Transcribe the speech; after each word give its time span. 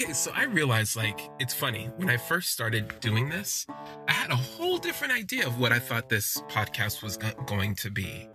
Okay, 0.00 0.14
so 0.14 0.30
I 0.34 0.44
realized 0.44 0.96
like 0.96 1.20
it's 1.38 1.52
funny. 1.52 1.90
When 1.96 2.08
I 2.08 2.16
first 2.16 2.52
started 2.52 3.00
doing 3.00 3.28
this, 3.28 3.66
I 4.08 4.12
had 4.12 4.30
a 4.30 4.36
whole 4.36 4.78
different 4.78 5.12
idea 5.12 5.46
of 5.46 5.60
what 5.60 5.72
I 5.72 5.78
thought 5.78 6.08
this 6.08 6.40
podcast 6.48 7.02
was 7.02 7.18
go- 7.18 7.34
going 7.44 7.74
to 7.76 7.90
be. 7.90 8.26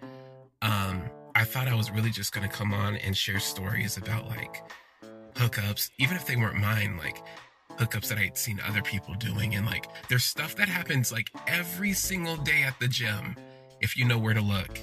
Um, 0.61 1.09
I 1.33 1.43
thought 1.43 1.67
I 1.67 1.73
was 1.73 1.89
really 1.89 2.11
just 2.11 2.33
going 2.33 2.47
to 2.47 2.55
come 2.55 2.71
on 2.71 2.97
and 2.97 3.17
share 3.17 3.39
stories 3.39 3.97
about 3.97 4.27
like 4.27 4.61
hookups, 5.33 5.89
even 5.97 6.15
if 6.15 6.27
they 6.27 6.35
weren't 6.35 6.57
mine, 6.57 6.97
like 6.97 7.17
hookups 7.79 8.09
that 8.09 8.19
I'd 8.19 8.37
seen 8.37 8.61
other 8.67 8.83
people 8.83 9.15
doing. 9.15 9.55
And 9.55 9.65
like 9.65 9.87
there's 10.07 10.23
stuff 10.23 10.55
that 10.57 10.69
happens 10.69 11.11
like 11.11 11.31
every 11.47 11.93
single 11.93 12.37
day 12.37 12.61
at 12.61 12.79
the 12.79 12.87
gym 12.87 13.35
if 13.81 13.97
you 13.97 14.05
know 14.05 14.19
where 14.19 14.35
to 14.35 14.41
look. 14.41 14.77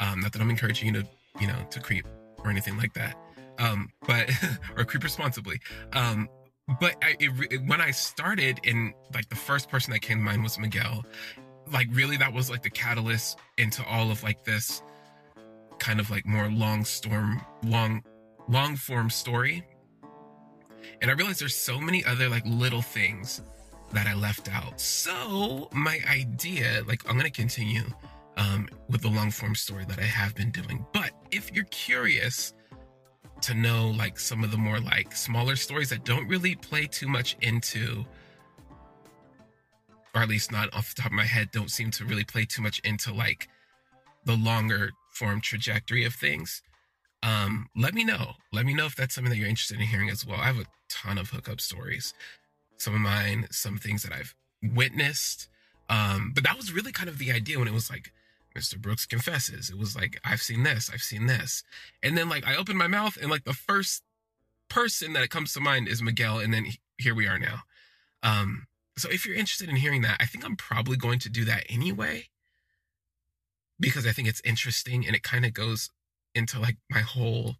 Um, 0.00 0.20
not 0.20 0.32
that 0.32 0.40
I'm 0.40 0.48
encouraging 0.48 0.94
you 0.94 1.02
to, 1.02 1.08
you 1.42 1.46
know, 1.46 1.58
to 1.68 1.78
creep 1.78 2.06
or 2.38 2.48
anything 2.48 2.78
like 2.78 2.94
that. 2.94 3.18
Um, 3.62 3.90
but 4.06 4.28
or 4.76 4.84
creep 4.84 5.04
responsibly. 5.04 5.60
Um, 5.92 6.28
but 6.80 6.96
I, 7.02 7.16
it, 7.20 7.62
when 7.66 7.80
I 7.80 7.92
started, 7.92 8.60
and 8.64 8.92
like 9.14 9.28
the 9.28 9.36
first 9.36 9.68
person 9.68 9.92
that 9.92 10.00
came 10.00 10.18
to 10.18 10.24
mind 10.24 10.42
was 10.42 10.58
Miguel. 10.58 11.04
Like 11.72 11.86
really, 11.92 12.16
that 12.16 12.32
was 12.32 12.50
like 12.50 12.62
the 12.62 12.70
catalyst 12.70 13.38
into 13.58 13.84
all 13.86 14.10
of 14.10 14.22
like 14.22 14.44
this 14.44 14.82
kind 15.78 16.00
of 16.00 16.10
like 16.10 16.26
more 16.26 16.48
long 16.48 16.84
storm, 16.84 17.40
long, 17.64 18.02
long 18.48 18.76
form 18.76 19.08
story. 19.10 19.64
And 21.00 21.10
I 21.10 21.14
realized 21.14 21.40
there's 21.40 21.54
so 21.54 21.80
many 21.80 22.04
other 22.04 22.28
like 22.28 22.42
little 22.44 22.82
things 22.82 23.42
that 23.92 24.06
I 24.06 24.14
left 24.14 24.52
out. 24.52 24.80
So 24.80 25.68
my 25.72 26.00
idea, 26.08 26.82
like 26.86 27.08
I'm 27.08 27.16
gonna 27.16 27.30
continue 27.30 27.84
um, 28.36 28.68
with 28.88 29.02
the 29.02 29.10
long 29.10 29.30
form 29.30 29.54
story 29.54 29.84
that 29.86 29.98
I 29.98 30.04
have 30.04 30.34
been 30.34 30.50
doing. 30.50 30.84
But 30.92 31.12
if 31.30 31.52
you're 31.52 31.64
curious 31.66 32.54
to 33.42 33.54
know 33.54 33.90
like 33.90 34.18
some 34.18 34.44
of 34.44 34.50
the 34.50 34.56
more 34.56 34.80
like 34.80 35.14
smaller 35.14 35.56
stories 35.56 35.90
that 35.90 36.04
don't 36.04 36.28
really 36.28 36.54
play 36.54 36.86
too 36.86 37.08
much 37.08 37.36
into 37.40 38.04
or 40.14 40.22
at 40.22 40.28
least 40.28 40.52
not 40.52 40.72
off 40.74 40.94
the 40.94 41.02
top 41.02 41.10
of 41.10 41.16
my 41.16 41.24
head 41.24 41.50
don't 41.52 41.70
seem 41.70 41.90
to 41.90 42.04
really 42.04 42.24
play 42.24 42.44
too 42.44 42.62
much 42.62 42.80
into 42.80 43.12
like 43.12 43.48
the 44.24 44.36
longer 44.36 44.90
form 45.10 45.40
trajectory 45.40 46.04
of 46.04 46.14
things. 46.14 46.62
Um 47.22 47.68
let 47.76 47.94
me 47.94 48.04
know. 48.04 48.32
Let 48.52 48.66
me 48.66 48.74
know 48.74 48.86
if 48.86 48.96
that's 48.96 49.14
something 49.14 49.30
that 49.30 49.38
you're 49.38 49.48
interested 49.48 49.78
in 49.80 49.86
hearing 49.86 50.10
as 50.10 50.26
well. 50.26 50.38
I 50.38 50.46
have 50.46 50.58
a 50.58 50.66
ton 50.88 51.18
of 51.18 51.30
hookup 51.30 51.60
stories. 51.60 52.14
Some 52.78 52.94
of 52.94 53.00
mine 53.00 53.46
some 53.50 53.78
things 53.78 54.02
that 54.02 54.12
i've 54.12 54.34
witnessed. 54.62 55.48
Um 55.88 56.32
but 56.34 56.44
that 56.44 56.56
was 56.56 56.72
really 56.72 56.92
kind 56.92 57.08
of 57.08 57.18
the 57.18 57.32
idea 57.32 57.58
when 57.58 57.68
it 57.68 57.74
was 57.74 57.90
like 57.90 58.12
Mr. 58.54 58.78
Brooks 58.78 59.06
confesses. 59.06 59.70
It 59.70 59.78
was 59.78 59.96
like, 59.96 60.18
I've 60.24 60.42
seen 60.42 60.62
this, 60.62 60.90
I've 60.92 61.02
seen 61.02 61.26
this. 61.26 61.62
And 62.02 62.16
then 62.16 62.28
like 62.28 62.46
I 62.46 62.56
open 62.56 62.76
my 62.76 62.86
mouth 62.86 63.16
and 63.20 63.30
like 63.30 63.44
the 63.44 63.54
first 63.54 64.02
person 64.68 65.12
that 65.12 65.30
comes 65.30 65.52
to 65.52 65.60
mind 65.60 65.88
is 65.88 66.02
Miguel. 66.02 66.38
And 66.38 66.52
then 66.52 66.66
here 66.98 67.14
we 67.14 67.26
are 67.26 67.38
now. 67.38 67.62
Um, 68.22 68.66
so 68.96 69.08
if 69.10 69.26
you're 69.26 69.36
interested 69.36 69.68
in 69.68 69.76
hearing 69.76 70.02
that, 70.02 70.16
I 70.20 70.26
think 70.26 70.44
I'm 70.44 70.56
probably 70.56 70.96
going 70.96 71.18
to 71.20 71.28
do 71.28 71.44
that 71.46 71.64
anyway. 71.68 72.28
Because 73.80 74.06
I 74.06 74.12
think 74.12 74.28
it's 74.28 74.42
interesting 74.44 75.06
and 75.06 75.16
it 75.16 75.22
kind 75.22 75.44
of 75.44 75.52
goes 75.54 75.90
into 76.34 76.60
like 76.60 76.76
my 76.90 77.00
whole 77.00 77.56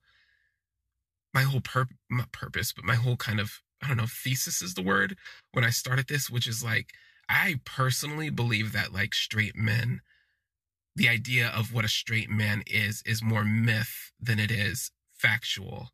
my 1.35 1.43
whole 1.43 1.61
pur- 1.61 1.89
purpose, 2.31 2.73
but 2.73 2.85
my 2.85 2.95
whole 2.95 3.17
kind 3.17 3.41
of 3.41 3.61
I 3.83 3.89
don't 3.89 3.97
know, 3.97 4.07
thesis 4.07 4.63
is 4.63 4.75
the 4.75 4.83
word 4.83 5.17
when 5.53 5.65
I 5.65 5.71
started 5.71 6.07
this, 6.07 6.31
which 6.31 6.47
is 6.47 6.63
like 6.63 6.93
I 7.29 7.61
personally 7.65 8.31
believe 8.31 8.73
that 8.73 8.93
like 8.93 9.15
straight 9.15 9.57
men 9.57 10.01
the 10.95 11.09
idea 11.09 11.49
of 11.49 11.73
what 11.73 11.85
a 11.85 11.89
straight 11.89 12.31
man 12.31 12.63
is 12.67 13.03
is 13.07 13.23
more 13.23 13.45
myth 13.45 14.13
than 14.21 14.39
it 14.39 14.51
is 14.51 14.91
factual. 15.13 15.91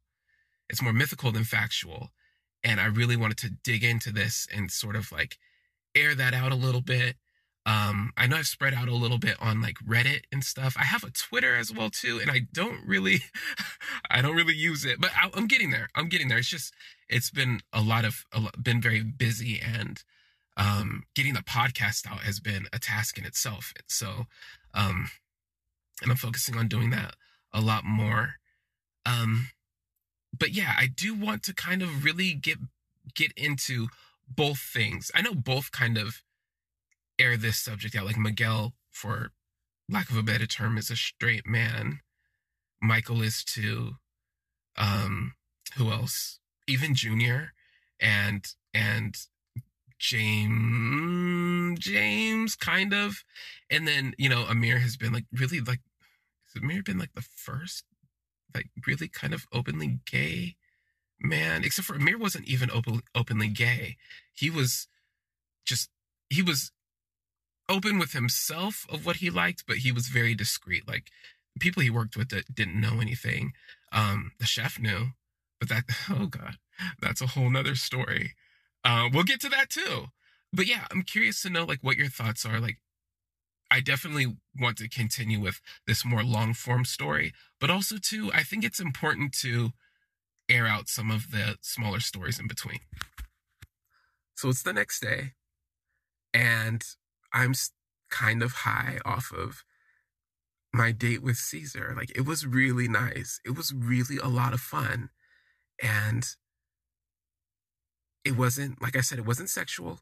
It's 0.69 0.83
more 0.83 0.93
mythical 0.93 1.33
than 1.33 1.45
factual. 1.45 2.09
And 2.65 2.81
I 2.81 2.87
really 2.87 3.17
wanted 3.17 3.39
to 3.39 3.51
dig 3.51 3.85
into 3.85 4.13
this 4.13 4.47
and 4.55 4.71
sort 4.71 4.97
of 4.97 5.13
like 5.13 5.39
air 5.95 6.15
that 6.15 6.35
out 6.35 6.53
a 6.53 6.57
little 6.57 6.81
bit. 6.81 7.17
Um, 7.65 8.13
I 8.17 8.27
know 8.27 8.37
I've 8.37 8.47
spread 8.47 8.73
out 8.73 8.89
a 8.89 8.95
little 8.95 9.19
bit 9.19 9.37
on 9.41 9.61
like 9.61 9.77
Reddit 9.87 10.23
and 10.33 10.43
stuff. 10.43 10.75
I 10.79 10.85
have 10.85 11.05
a 11.05 11.11
Twitter 11.11 11.55
as 11.55 11.73
well 11.73 11.91
too, 11.91 12.19
and 12.19 12.31
I 12.31 12.41
don't 12.53 12.81
really, 12.87 13.21
I 14.11 14.23
don't 14.23 14.37
really 14.37 14.55
use 14.55 14.87
it, 14.87 15.01
but 15.01 15.11
I, 15.15 15.29
am 15.37 15.47
getting 15.47 15.71
there. 15.71 15.89
I'm 15.95 16.09
getting 16.09 16.29
there. 16.29 16.39
It's 16.39 16.49
just, 16.49 16.73
it's 17.11 17.31
been 17.31 17.61
a 17.73 17.83
lot 17.83 18.07
of, 18.07 18.25
a 18.33 18.41
lot, 18.41 18.63
been 18.63 18.81
very 18.81 19.03
busy, 19.03 19.61
and 19.61 20.03
um, 20.57 21.05
getting 21.15 21.35
the 21.35 21.41
podcast 21.41 22.11
out 22.11 22.21
has 22.21 22.41
been 22.41 22.67
a 22.73 22.79
task 22.79 23.19
in 23.19 23.27
itself. 23.27 23.75
So 23.87 24.27
um, 24.75 25.11
and 26.03 26.11
I'm 26.11 26.17
focusing 26.17 26.57
on 26.57 26.69
doing 26.69 26.91
that 26.91 27.15
a 27.53 27.61
lot 27.61 27.85
more. 27.85 28.35
Um, 29.07 29.49
but 30.37 30.51
yeah, 30.51 30.75
I 30.77 30.87
do 30.87 31.15
want 31.15 31.43
to 31.45 31.55
kind 31.55 31.83
of 31.83 32.05
really 32.05 32.35
get 32.35 32.59
get 33.15 33.33
into 33.37 33.89
both 34.29 34.59
things. 34.59 35.11
I 35.15 35.23
know 35.23 35.35
both 35.35 35.73
kind 35.73 35.97
of 35.97 36.23
air 37.19 37.37
this 37.37 37.59
subject 37.59 37.97
out. 37.97 38.07
Like 38.07 38.19
Miguel, 38.19 38.75
for 38.91 39.33
lack 39.89 40.11
of 40.11 40.17
a 40.17 40.23
better 40.23 40.47
term, 40.47 40.79
is 40.79 40.91
a 40.91 40.97
straight 40.97 41.47
man. 41.47 42.01
Michael 42.81 43.23
is 43.23 43.43
too. 43.43 43.97
Um, 44.77 45.35
who 45.77 45.91
else? 45.91 46.39
Even 46.67 46.95
Junior, 46.95 47.53
and 47.99 48.47
and 48.73 49.17
James, 49.99 50.53
James, 51.79 52.57
kind 52.57 52.93
of. 52.93 53.25
And 53.71 53.87
then, 53.87 54.15
you 54.19 54.29
know, 54.29 54.45
Amir 54.49 54.79
has 54.79 54.97
been 54.97 55.13
like 55.13 55.25
really 55.33 55.61
like, 55.61 55.81
has 56.47 56.63
Amir 56.63 56.83
been 56.83 56.99
like 56.99 57.15
the 57.15 57.23
first, 57.23 57.85
like 58.55 58.67
really 58.87 59.09
kind 59.09 59.35
of 59.35 59.47
openly 59.53 60.01
gay 60.11 60.57
man? 61.21 61.65
Except 61.65 61.87
for 61.87 61.97
Amir 61.97 62.19
wasn't 62.19 62.49
even 62.49 62.71
open, 62.71 63.01
openly 63.15 63.49
gay. 63.49 63.97
He 64.35 64.51
was 64.51 64.89
just, 65.65 65.91
he 66.31 66.43
was 66.43 66.73
open 67.69 67.99
with 67.99 68.13
himself 68.13 68.87
of 68.89 69.05
what 69.05 69.17
he 69.17 69.31
liked, 69.31 69.65
but 69.67 69.79
he 69.79 69.93
was 69.93 70.09
very 70.09 70.35
discreet. 70.35 70.89
Like 70.89 71.11
people 71.61 71.83
he 71.83 71.91
worked 71.91 72.17
with 72.17 72.31
that 72.31 72.55
didn't 72.55 72.81
know 72.81 73.01
anything. 73.01 73.53
Um, 73.93 74.33
the 74.39 74.47
chef 74.47 74.79
knew, 74.79 75.09
but 75.59 75.69
that, 75.69 75.85
oh 76.11 76.27
God, 76.27 76.57
that's 77.01 77.21
a 77.21 77.29
whole 77.29 77.51
nother 77.51 77.75
story. 77.75 78.35
Uh, 78.85 79.09
we'll 79.13 79.25
get 79.25 79.41
to 79.41 79.49
that 79.49 79.71
too. 79.71 80.07
But 80.53 80.67
yeah, 80.67 80.87
I'm 80.91 81.03
curious 81.03 81.43
to 81.43 81.51
know 81.51 81.65
like 81.65 81.81
what 81.83 81.97
your 81.97 82.09
thoughts 82.09 82.47
are. 82.47 82.61
Like, 82.61 82.79
I 83.71 83.81
definitely 83.81 84.37
want 84.59 84.79
to 84.79 84.89
continue 84.89 85.41
with 85.41 85.61
this 85.87 86.05
more 86.05 86.25
long 86.25 86.55
form 86.55 86.85
story, 86.85 87.33
but 87.61 87.71
also 87.71 87.97
too, 87.99 88.31
I 88.33 88.43
think 88.43 88.65
it's 88.65 88.81
important 88.81 89.33
to 89.41 89.71
air 90.49 90.67
out 90.67 90.89
some 90.89 91.11
of 91.11 91.31
the 91.31 91.57
smaller 91.61 92.01
stories 92.01 92.39
in 92.41 92.49
between. 92.49 92.81
So 94.35 94.49
it's 94.49 94.63
the 94.63 94.73
next 94.73 95.01
day, 95.01 95.33
and 96.33 96.83
I'm 97.33 97.53
kind 98.11 98.43
of 98.43 98.53
high 98.53 98.99
off 99.05 99.33
of 99.37 99.65
my 100.73 100.93
date 100.93 101.23
with 101.23 101.37
Caesar. 101.37 101.93
Like, 101.97 102.17
it 102.17 102.25
was 102.25 102.47
really 102.47 102.89
nice. 102.89 103.41
It 103.45 103.57
was 103.57 103.73
really 103.75 104.17
a 104.17 104.29
lot 104.29 104.53
of 104.53 104.61
fun. 104.61 105.11
And 105.83 106.27
it 108.25 108.37
wasn't, 108.37 108.81
like 108.81 108.97
I 108.97 109.01
said, 109.01 109.19
it 109.19 109.27
wasn't 109.27 109.51
sexual, 109.51 110.01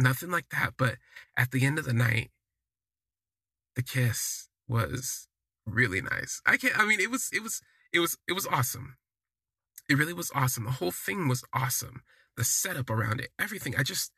nothing 0.00 0.30
like 0.30 0.48
that. 0.50 0.74
But 0.76 0.96
at 1.36 1.50
the 1.50 1.64
end 1.64 1.78
of 1.78 1.84
the 1.84 1.92
night, 1.92 2.30
the 3.76 3.82
kiss 3.82 4.48
was 4.68 5.28
really 5.66 6.00
nice. 6.00 6.40
I 6.46 6.56
can't, 6.56 6.78
I 6.78 6.86
mean, 6.86 7.00
it 7.00 7.10
was, 7.10 7.30
it 7.32 7.42
was, 7.42 7.62
it 7.92 8.00
was, 8.00 8.16
it 8.28 8.32
was 8.32 8.46
awesome. 8.46 8.96
It 9.88 9.96
really 9.96 10.12
was 10.12 10.30
awesome. 10.34 10.64
The 10.64 10.72
whole 10.72 10.92
thing 10.92 11.28
was 11.28 11.44
awesome. 11.52 12.02
The 12.36 12.44
setup 12.44 12.90
around 12.90 13.20
it, 13.20 13.30
everything. 13.38 13.74
I 13.76 13.82
just, 13.82 14.12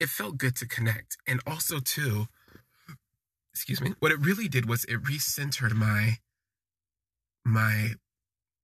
it 0.00 0.08
felt 0.08 0.38
good 0.38 0.56
to 0.56 0.66
connect. 0.66 1.16
And 1.26 1.40
also, 1.46 1.78
too, 1.80 2.26
excuse 3.52 3.80
me, 3.80 3.94
what 4.00 4.12
it 4.12 4.20
really 4.20 4.48
did 4.48 4.68
was 4.68 4.84
it 4.84 5.02
recentered 5.02 5.74
my, 5.74 6.18
my 7.44 7.90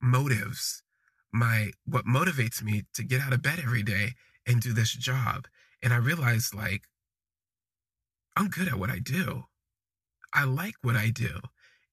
motives 0.01 0.83
my 1.33 1.71
what 1.85 2.07
motivates 2.07 2.63
me 2.63 2.85
to 2.95 3.03
get 3.03 3.21
out 3.21 3.33
of 3.33 3.43
bed 3.43 3.61
every 3.63 3.83
day 3.83 4.15
and 4.47 4.61
do 4.61 4.73
this 4.73 4.93
job. 4.93 5.47
And 5.83 5.93
I 5.93 5.97
realized 5.97 6.55
like 6.55 6.83
I'm 8.37 8.49
good 8.49 8.69
at 8.69 8.79
what 8.79 8.91
I 8.91 8.99
do. 8.99 9.45
I 10.33 10.45
like 10.45 10.75
what 10.83 10.97
I 10.97 11.11
do. 11.11 11.41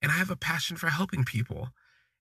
And 0.01 0.11
I 0.11 0.15
have 0.15 0.29
a 0.29 0.35
passion 0.35 0.77
for 0.77 0.87
helping 0.87 1.23
people. 1.23 1.69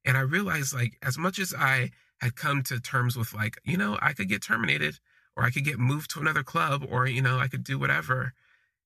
And 0.04 0.16
I 0.16 0.20
realized 0.20 0.74
like 0.74 0.96
as 1.02 1.18
much 1.18 1.38
as 1.38 1.54
I 1.56 1.90
had 2.20 2.36
come 2.36 2.62
to 2.64 2.80
terms 2.80 3.16
with 3.16 3.34
like, 3.34 3.58
you 3.64 3.76
know, 3.76 3.98
I 4.00 4.12
could 4.12 4.28
get 4.28 4.42
terminated 4.42 4.98
or 5.36 5.44
I 5.44 5.50
could 5.50 5.64
get 5.64 5.78
moved 5.78 6.10
to 6.12 6.20
another 6.20 6.42
club 6.42 6.86
or, 6.88 7.06
you 7.06 7.20
know, 7.20 7.38
I 7.38 7.48
could 7.48 7.64
do 7.64 7.78
whatever. 7.78 8.32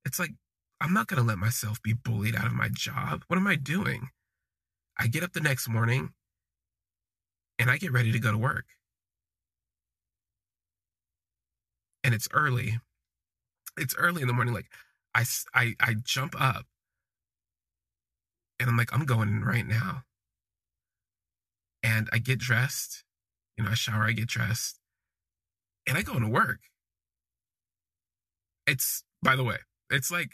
It's 0.04 0.18
like, 0.18 0.32
I'm 0.80 0.92
not 0.92 1.06
going 1.06 1.20
to 1.20 1.26
let 1.26 1.38
myself 1.38 1.80
be 1.82 1.92
bullied 1.92 2.34
out 2.34 2.46
of 2.46 2.52
my 2.52 2.68
job. 2.68 3.22
What 3.28 3.36
am 3.36 3.46
I 3.46 3.54
doing? 3.56 4.08
I 4.98 5.06
get 5.06 5.22
up 5.22 5.32
the 5.32 5.40
next 5.40 5.68
morning 5.68 6.10
and 7.58 7.70
I 7.70 7.76
get 7.76 7.92
ready 7.92 8.10
to 8.12 8.18
go 8.18 8.32
to 8.32 8.38
work. 8.38 8.64
And 12.02 12.14
it's 12.14 12.28
early. 12.32 12.80
It's 13.76 13.94
early 13.96 14.22
in 14.22 14.28
the 14.28 14.34
morning. 14.34 14.54
Like 14.54 14.70
I, 15.14 15.24
I, 15.54 15.74
I 15.80 15.94
jump 16.02 16.34
up 16.40 16.66
and 18.58 18.68
I'm 18.68 18.76
like, 18.76 18.92
I'm 18.92 19.06
going 19.06 19.28
in 19.28 19.44
right 19.44 19.66
now. 19.66 20.02
And 21.82 22.08
I 22.12 22.18
get 22.18 22.38
dressed, 22.38 23.04
you 23.56 23.64
know, 23.64 23.70
I 23.70 23.74
shower, 23.74 24.04
I 24.04 24.12
get 24.12 24.28
dressed, 24.28 24.78
And 25.86 25.96
I 25.96 26.02
go 26.02 26.14
into 26.14 26.28
work. 26.28 26.60
It's, 28.66 29.02
by 29.22 29.34
the 29.34 29.44
way, 29.44 29.56
it's 29.90 30.10
like 30.10 30.32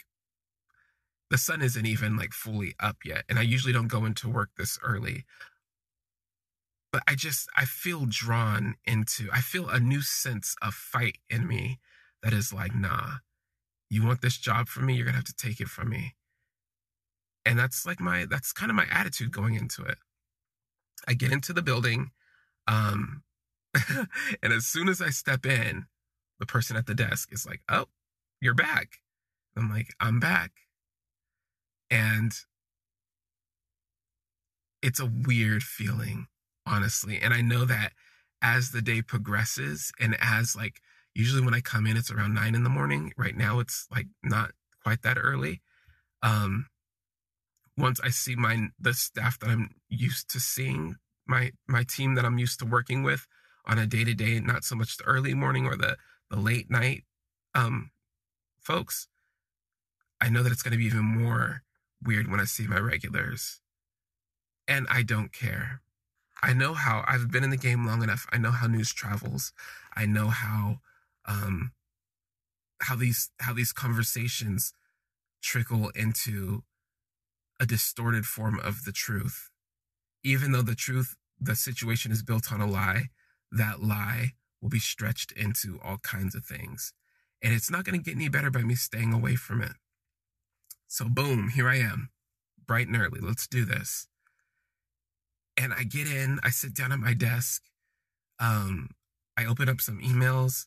the 1.29 1.37
sun 1.37 1.61
isn't 1.61 1.85
even 1.85 2.17
like 2.17 2.33
fully 2.33 2.75
up 2.79 2.97
yet. 3.05 3.23
And 3.29 3.39
I 3.39 3.43
usually 3.43 3.73
don't 3.73 3.87
go 3.87 4.05
into 4.05 4.29
work 4.29 4.49
this 4.57 4.77
early. 4.83 5.25
But 6.97 7.03
I 7.07 7.13
just, 7.13 7.47
I 7.55 7.65
feel 7.65 8.07
drawn 8.07 8.73
into, 8.83 9.29
I 9.31 9.39
feel 9.39 9.69
a 9.69 9.79
new 9.79 10.01
sense 10.01 10.55
of 10.63 10.73
fight 10.73 11.19
in 11.29 11.47
me 11.47 11.77
that 12.23 12.33
is 12.33 12.51
like, 12.51 12.73
nah, 12.73 13.17
you 13.87 14.03
want 14.03 14.23
this 14.23 14.35
job 14.35 14.67
from 14.67 14.87
me? 14.87 14.95
You're 14.95 15.05
to 15.05 15.11
have 15.11 15.23
to 15.25 15.35
take 15.35 15.61
it 15.61 15.67
from 15.67 15.89
me. 15.89 16.15
And 17.45 17.59
that's 17.59 17.85
like 17.85 17.99
my, 17.99 18.25
that's 18.27 18.51
kind 18.51 18.71
of 18.71 18.75
my 18.75 18.87
attitude 18.89 19.31
going 19.31 19.53
into 19.53 19.83
it. 19.83 19.99
I 21.07 21.13
get 21.13 21.31
into 21.31 21.53
the 21.53 21.61
building. 21.61 22.09
Um, 22.67 23.21
and 24.41 24.51
as 24.51 24.65
soon 24.65 24.89
as 24.89 24.99
I 24.99 25.11
step 25.11 25.45
in, 25.45 25.85
the 26.39 26.47
person 26.47 26.75
at 26.75 26.87
the 26.87 26.95
desk 26.95 27.31
is 27.31 27.45
like, 27.45 27.61
oh, 27.69 27.85
you're 28.41 28.55
back. 28.55 29.01
I'm 29.55 29.69
like, 29.69 29.93
I'm 29.99 30.19
back. 30.19 30.49
And 31.91 32.33
it's 34.81 34.99
a 34.99 35.05
weird 35.05 35.61
feeling, 35.61 36.25
honestly. 36.67 37.19
And 37.21 37.33
I 37.33 37.41
know 37.41 37.65
that 37.65 37.93
as 38.41 38.71
the 38.71 38.81
day 38.81 39.01
progresses 39.01 39.91
and 39.99 40.15
as 40.19 40.55
like 40.55 40.81
usually 41.15 41.43
when 41.43 41.53
I 41.53 41.61
come 41.61 41.87
in, 41.87 41.97
it's 41.97 42.11
around 42.11 42.33
nine 42.33 42.55
in 42.55 42.63
the 42.63 42.69
morning. 42.69 43.13
Right 43.17 43.35
now 43.35 43.59
it's 43.59 43.87
like 43.91 44.07
not 44.23 44.51
quite 44.83 45.01
that 45.03 45.17
early. 45.19 45.61
Um 46.21 46.67
once 47.77 47.99
I 48.03 48.09
see 48.09 48.35
my 48.35 48.69
the 48.79 48.93
staff 48.93 49.39
that 49.39 49.49
I'm 49.49 49.69
used 49.89 50.29
to 50.31 50.39
seeing, 50.39 50.95
my 51.27 51.51
my 51.67 51.83
team 51.83 52.15
that 52.15 52.25
I'm 52.25 52.37
used 52.37 52.59
to 52.59 52.65
working 52.65 53.03
with 53.03 53.27
on 53.65 53.77
a 53.77 53.87
day 53.87 54.03
to 54.03 54.13
day, 54.13 54.39
not 54.39 54.63
so 54.63 54.75
much 54.75 54.97
the 54.97 55.03
early 55.05 55.33
morning 55.33 55.65
or 55.65 55.75
the 55.75 55.97
the 56.29 56.37
late 56.37 56.69
night 56.69 57.03
um 57.55 57.91
folks, 58.59 59.07
I 60.19 60.29
know 60.29 60.43
that 60.43 60.51
it's 60.51 60.61
going 60.61 60.73
to 60.73 60.77
be 60.77 60.85
even 60.85 61.05
more 61.05 61.63
weird 62.03 62.29
when 62.29 62.39
I 62.39 62.45
see 62.45 62.67
my 62.67 62.79
regulars. 62.79 63.61
And 64.67 64.87
I 64.89 65.03
don't 65.03 65.31
care. 65.31 65.81
I 66.41 66.53
know 66.53 66.73
how 66.73 67.03
I've 67.07 67.31
been 67.31 67.43
in 67.43 67.49
the 67.49 67.57
game 67.57 67.85
long 67.85 68.03
enough. 68.03 68.27
I 68.31 68.37
know 68.37 68.51
how 68.51 68.67
news 68.67 68.93
travels. 68.93 69.53
I 69.95 70.05
know 70.05 70.27
how 70.27 70.79
um 71.25 71.71
how 72.81 72.95
these 72.95 73.31
how 73.39 73.53
these 73.53 73.73
conversations 73.73 74.73
trickle 75.41 75.89
into 75.89 76.63
a 77.59 77.65
distorted 77.65 78.25
form 78.25 78.59
of 78.59 78.85
the 78.85 78.91
truth. 78.91 79.49
Even 80.23 80.51
though 80.51 80.61
the 80.61 80.75
truth, 80.75 81.15
the 81.39 81.55
situation 81.55 82.11
is 82.11 82.21
built 82.21 82.51
on 82.51 82.61
a 82.61 82.67
lie, 82.67 83.09
that 83.51 83.81
lie 83.81 84.33
will 84.61 84.69
be 84.69 84.79
stretched 84.79 85.31
into 85.31 85.79
all 85.83 85.97
kinds 85.97 86.35
of 86.35 86.45
things. 86.45 86.93
And 87.41 87.53
it's 87.53 87.71
not 87.71 87.83
going 87.83 87.99
to 87.99 88.03
get 88.03 88.15
any 88.15 88.29
better 88.29 88.49
by 88.49 88.63
me 88.63 88.75
staying 88.75 89.13
away 89.13 89.35
from 89.35 89.61
it. 89.61 89.73
So, 90.87 91.05
boom, 91.05 91.49
here 91.49 91.69
I 91.69 91.77
am, 91.77 92.09
bright 92.65 92.87
and 92.87 92.97
early. 92.97 93.19
Let's 93.21 93.47
do 93.47 93.65
this. 93.65 94.07
And 95.57 95.73
I 95.73 95.83
get 95.83 96.07
in, 96.07 96.39
I 96.43 96.49
sit 96.49 96.73
down 96.73 96.91
at 96.91 96.99
my 96.99 97.13
desk. 97.13 97.63
Um, 98.39 98.89
I 99.35 99.45
open 99.45 99.69
up 99.69 99.81
some 99.81 99.99
emails 99.99 100.65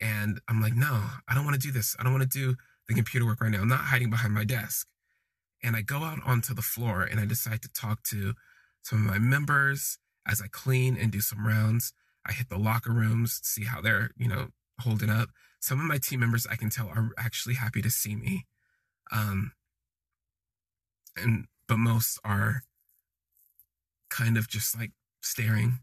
and 0.00 0.40
I'm 0.48 0.60
like, 0.60 0.74
no, 0.74 1.02
I 1.28 1.34
don't 1.34 1.44
want 1.44 1.60
to 1.60 1.66
do 1.66 1.72
this. 1.72 1.94
I 1.98 2.02
don't 2.02 2.12
want 2.12 2.30
to 2.30 2.38
do 2.38 2.56
the 2.88 2.94
computer 2.94 3.26
work 3.26 3.40
right 3.40 3.50
now. 3.50 3.60
I'm 3.60 3.68
not 3.68 3.80
hiding 3.80 4.10
behind 4.10 4.34
my 4.34 4.44
desk. 4.44 4.86
And 5.62 5.76
I 5.76 5.82
go 5.82 5.98
out 5.98 6.18
onto 6.26 6.54
the 6.54 6.62
floor 6.62 7.02
and 7.02 7.18
I 7.18 7.26
decide 7.26 7.62
to 7.62 7.72
talk 7.72 8.02
to 8.04 8.34
some 8.82 8.98
of 8.98 9.10
my 9.10 9.18
members 9.18 9.98
as 10.26 10.42
I 10.42 10.46
clean 10.50 10.96
and 11.00 11.10
do 11.10 11.20
some 11.20 11.46
rounds. 11.46 11.92
I 12.26 12.32
hit 12.32 12.48
the 12.48 12.58
locker 12.58 12.92
rooms, 12.92 13.40
see 13.42 13.64
how 13.64 13.80
they're, 13.80 14.10
you 14.16 14.28
know, 14.28 14.48
holding 14.80 15.10
up. 15.10 15.30
Some 15.60 15.80
of 15.80 15.86
my 15.86 15.98
team 15.98 16.20
members 16.20 16.46
I 16.50 16.56
can 16.56 16.68
tell 16.70 16.88
are 16.88 17.10
actually 17.18 17.54
happy 17.54 17.80
to 17.82 17.90
see 17.90 18.16
me. 18.16 18.46
Um, 19.12 19.52
and 21.16 21.46
but 21.66 21.78
most 21.78 22.18
are 22.24 22.62
kind 24.14 24.36
of 24.36 24.48
just 24.48 24.78
like 24.78 24.92
staring. 25.22 25.80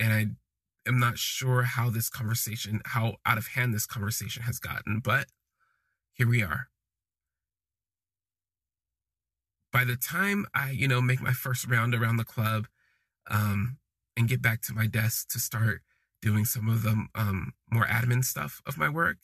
And 0.00 0.12
I 0.12 0.26
am 0.88 0.98
not 0.98 1.16
sure 1.16 1.62
how 1.62 1.90
this 1.90 2.10
conversation, 2.10 2.80
how 2.86 3.16
out 3.24 3.38
of 3.38 3.48
hand 3.48 3.72
this 3.72 3.86
conversation 3.86 4.42
has 4.42 4.58
gotten, 4.58 5.00
but 5.02 5.26
here 6.12 6.28
we 6.28 6.42
are. 6.42 6.68
By 9.72 9.84
the 9.84 9.96
time 9.96 10.44
I, 10.54 10.70
you 10.70 10.88
know, 10.88 11.00
make 11.00 11.22
my 11.22 11.32
first 11.32 11.66
round 11.68 11.94
around 11.94 12.16
the 12.16 12.24
club 12.24 12.66
um, 13.30 13.78
and 14.16 14.28
get 14.28 14.42
back 14.42 14.60
to 14.62 14.74
my 14.74 14.86
desk 14.86 15.28
to 15.30 15.38
start 15.38 15.82
doing 16.20 16.44
some 16.44 16.68
of 16.68 16.82
the 16.82 17.06
um, 17.14 17.52
more 17.70 17.86
admin 17.86 18.24
stuff 18.24 18.60
of 18.66 18.76
my 18.76 18.88
work, 18.88 19.18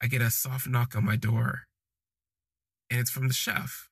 I 0.00 0.06
get 0.06 0.22
a 0.22 0.30
soft 0.30 0.68
knock 0.68 0.94
on 0.94 1.04
my 1.04 1.16
door 1.16 1.62
and 2.90 3.00
it's 3.00 3.10
from 3.10 3.26
the 3.26 3.34
chef. 3.34 3.87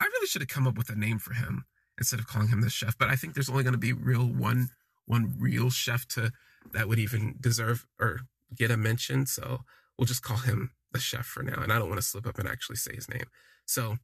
I 0.00 0.06
really 0.06 0.26
should 0.26 0.42
have 0.42 0.48
come 0.48 0.66
up 0.66 0.76
with 0.76 0.90
a 0.90 0.96
name 0.96 1.18
for 1.18 1.34
him 1.34 1.64
instead 1.98 2.18
of 2.18 2.26
calling 2.26 2.48
him 2.48 2.60
the 2.60 2.70
chef, 2.70 2.98
but 2.98 3.08
I 3.08 3.16
think 3.16 3.34
there's 3.34 3.48
only 3.48 3.62
going 3.62 3.74
to 3.74 3.78
be 3.78 3.92
real 3.92 4.26
one 4.26 4.68
one 5.06 5.34
real 5.38 5.70
chef 5.70 6.06
to 6.08 6.32
that 6.72 6.88
would 6.88 6.98
even 6.98 7.34
deserve 7.40 7.86
or 8.00 8.20
get 8.56 8.70
a 8.70 8.76
mention. 8.76 9.26
So 9.26 9.60
we'll 9.98 10.06
just 10.06 10.22
call 10.22 10.38
him 10.38 10.70
the 10.92 11.00
chef 11.00 11.26
for 11.26 11.42
now. 11.42 11.62
And 11.62 11.72
I 11.72 11.78
don't 11.78 11.88
want 11.88 12.00
to 12.00 12.06
slip 12.06 12.26
up 12.26 12.38
and 12.38 12.48
actually 12.48 12.76
say 12.76 12.94
his 12.94 13.08
name. 13.08 13.26
So 13.66 13.98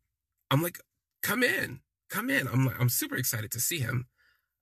I'm 0.50 0.62
like, 0.62 0.78
come 1.22 1.42
in, 1.42 1.80
come 2.10 2.28
in. 2.28 2.48
I'm 2.48 2.66
like, 2.66 2.78
I'm 2.78 2.88
super 2.88 3.16
excited 3.16 3.50
to 3.52 3.60
see 3.60 3.78
him. 3.78 4.06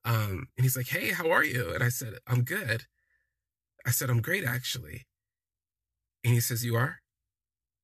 Um, 0.05 0.49
and 0.57 0.65
he's 0.65 0.77
like, 0.77 0.89
hey, 0.89 1.11
how 1.11 1.31
are 1.31 1.45
you? 1.45 1.73
And 1.75 1.83
I 1.83 1.89
said, 1.89 2.15
I'm 2.27 2.43
good. 2.43 2.85
I 3.87 3.91
said, 3.91 4.11
I'm 4.11 4.23
great 4.23 4.45
actually. 4.45 5.07
And 6.25 6.35
he 6.35 6.41
says, 6.41 6.65
you 6.65 6.77
are? 6.77 6.99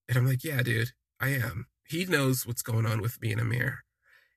And 0.09 0.19
I'm 0.19 0.27
like, 0.27 0.45
yeah, 0.45 0.63
dude, 0.63 0.91
I 1.21 1.31
am. 1.31 1.67
He 1.87 2.05
knows 2.05 2.47
what's 2.47 2.63
going 2.63 2.87
on 2.87 3.01
with 3.01 3.21
me 3.21 3.33
and 3.33 3.41
Amir 3.41 3.85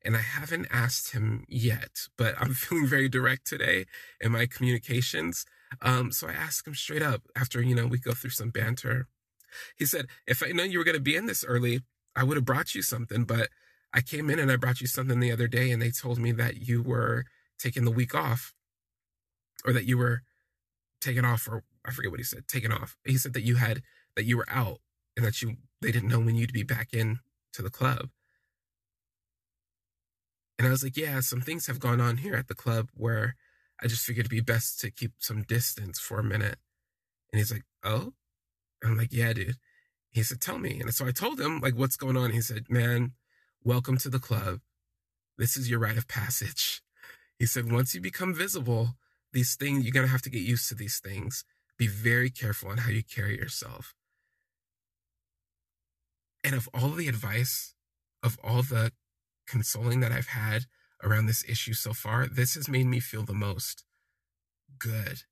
and 0.08 0.16
I 0.16 0.22
haven't 0.22 0.68
asked 0.72 1.12
him 1.12 1.44
yet, 1.50 2.08
but 2.18 2.36
I'm 2.40 2.54
feeling 2.54 2.88
very 2.88 3.10
direct 3.10 3.46
today 3.46 3.86
in 4.22 4.32
my 4.32 4.46
communications. 4.46 5.46
Um, 5.82 6.14
so 6.14 6.30
I 6.30 6.32
asked 6.32 6.66
him 6.66 6.76
straight 6.76 7.02
up 7.02 7.24
after, 7.36 7.62
you 7.62 7.76
know, 7.76 7.88
we 7.88 7.98
go 8.00 8.14
through 8.14 8.30
some 8.30 8.50
banter. 8.50 9.08
He 9.76 9.86
said, 9.86 10.08
if 10.26 10.42
I 10.42 10.52
know 10.52 10.64
you 10.64 10.78
were 10.78 10.86
going 10.86 10.96
to 10.96 11.02
be 11.02 11.18
in 11.18 11.26
this 11.26 11.44
early, 11.46 11.82
I 12.16 12.24
would 12.24 12.38
have 12.38 12.46
brought 12.46 12.74
you 12.74 12.82
something, 12.82 13.26
but 13.26 13.50
I 13.94 14.00
came 14.00 14.30
in 14.30 14.40
and 14.40 14.50
I 14.50 14.56
brought 14.56 14.80
you 14.80 14.88
something 14.88 15.20
the 15.20 15.32
other 15.32 15.48
day 15.48 15.72
and 15.72 15.82
they 15.82 15.92
told 15.92 16.20
me 16.20 16.32
that 16.34 16.68
you 16.68 16.82
were 16.82 17.26
taking 17.60 17.84
the 17.84 17.92
week 17.92 18.16
off 18.16 18.54
or 19.66 19.74
that 19.74 19.86
you 19.86 19.98
were 19.98 20.22
taken 21.02 21.26
off 21.26 21.50
or 21.50 21.64
I 21.86 21.92
forget 21.92 22.12
what 22.12 22.20
he 22.20 22.24
said, 22.24 22.48
taken 22.48 22.72
off. 22.72 22.96
He 23.06 23.18
said 23.18 23.34
that 23.34 23.44
you 23.44 23.56
had, 23.56 23.82
that 24.16 24.26
you 24.26 24.38
were 24.38 24.48
out 24.50 24.80
and 25.18 25.26
that 25.26 25.42
you, 25.42 25.58
they 25.82 25.92
didn't 25.92 26.10
know 26.10 26.20
when 26.20 26.36
you'd 26.36 26.54
be 26.54 26.64
back 26.64 26.94
in 26.94 27.20
to 27.54 27.62
the 27.62 27.70
club. 27.70 28.10
And 30.58 30.68
I 30.68 30.72
was 30.72 30.84
like, 30.84 30.98
yeah, 30.98 31.20
some 31.20 31.42
things 31.42 31.68
have 31.68 31.80
gone 31.80 32.02
on 32.02 32.18
here 32.18 32.36
at 32.36 32.48
the 32.48 32.56
club 32.56 32.90
where 32.94 33.36
I 33.82 33.88
just 33.88 34.04
figured 34.04 34.26
it'd 34.26 34.32
be 34.32 34.42
best 34.42 34.80
to 34.80 34.92
keep 34.92 35.12
some 35.20 35.44
distance 35.44 36.00
for 36.00 36.20
a 36.20 36.24
minute. 36.24 36.58
And 37.32 37.40
he's 37.40 37.52
like, 37.52 37.64
oh? 37.84 38.14
And 38.82 38.92
I'm 38.92 38.98
like, 38.98 39.14
yeah, 39.14 39.34
dude. 39.34 39.58
He 40.10 40.24
said, 40.24 40.42
tell 40.42 40.58
me. 40.58 40.80
And 40.80 40.94
so 40.94 41.06
I 41.06 41.12
told 41.12 41.40
him, 41.40 41.60
like, 41.60 41.76
what's 41.76 41.96
going 41.96 42.18
on? 42.18 42.32
He 42.32 42.42
said, 42.42 42.66
man, 42.70 43.12
welcome 43.64 43.98
to 44.00 44.10
the 44.10 44.20
club. 44.20 44.62
This 45.38 45.58
is 45.58 45.70
your 45.70 45.80
rite 45.80 45.98
of 45.98 46.08
passage. 46.08 46.82
He 47.38 47.46
said, 47.46 47.72
once 47.72 47.94
you 47.94 48.02
become 48.02 48.34
visible, 48.34 48.96
these 49.34 49.56
things, 49.56 49.84
you're 49.84 49.94
going 49.94 50.08
to 50.08 50.12
have 50.12 50.24
to 50.24 50.32
get 50.32 50.42
used 50.42 50.70
to 50.70 50.76
these 50.76 51.00
things. 51.00 51.46
Be 51.78 51.86
very 51.86 52.32
careful 52.32 52.70
on 52.70 52.78
how 52.78 52.90
you 52.90 53.04
carry 53.04 53.38
yourself. 53.38 53.94
And 56.44 56.56
of 56.56 56.70
all 56.74 56.92
the 56.92 57.08
advice, 57.08 57.76
of 58.24 58.38
all 58.44 58.64
the 58.64 58.92
consoling 59.48 60.00
that 60.02 60.12
I've 60.12 60.28
had 60.28 60.64
around 61.04 61.26
this 61.26 61.44
issue 61.48 61.74
so 61.74 61.94
far, 61.94 62.28
this 62.28 62.56
has 62.56 62.70
made 62.70 62.88
me 62.88 63.00
feel 63.00 63.24
the 63.24 63.34
most 63.34 63.84
good. 64.80 65.24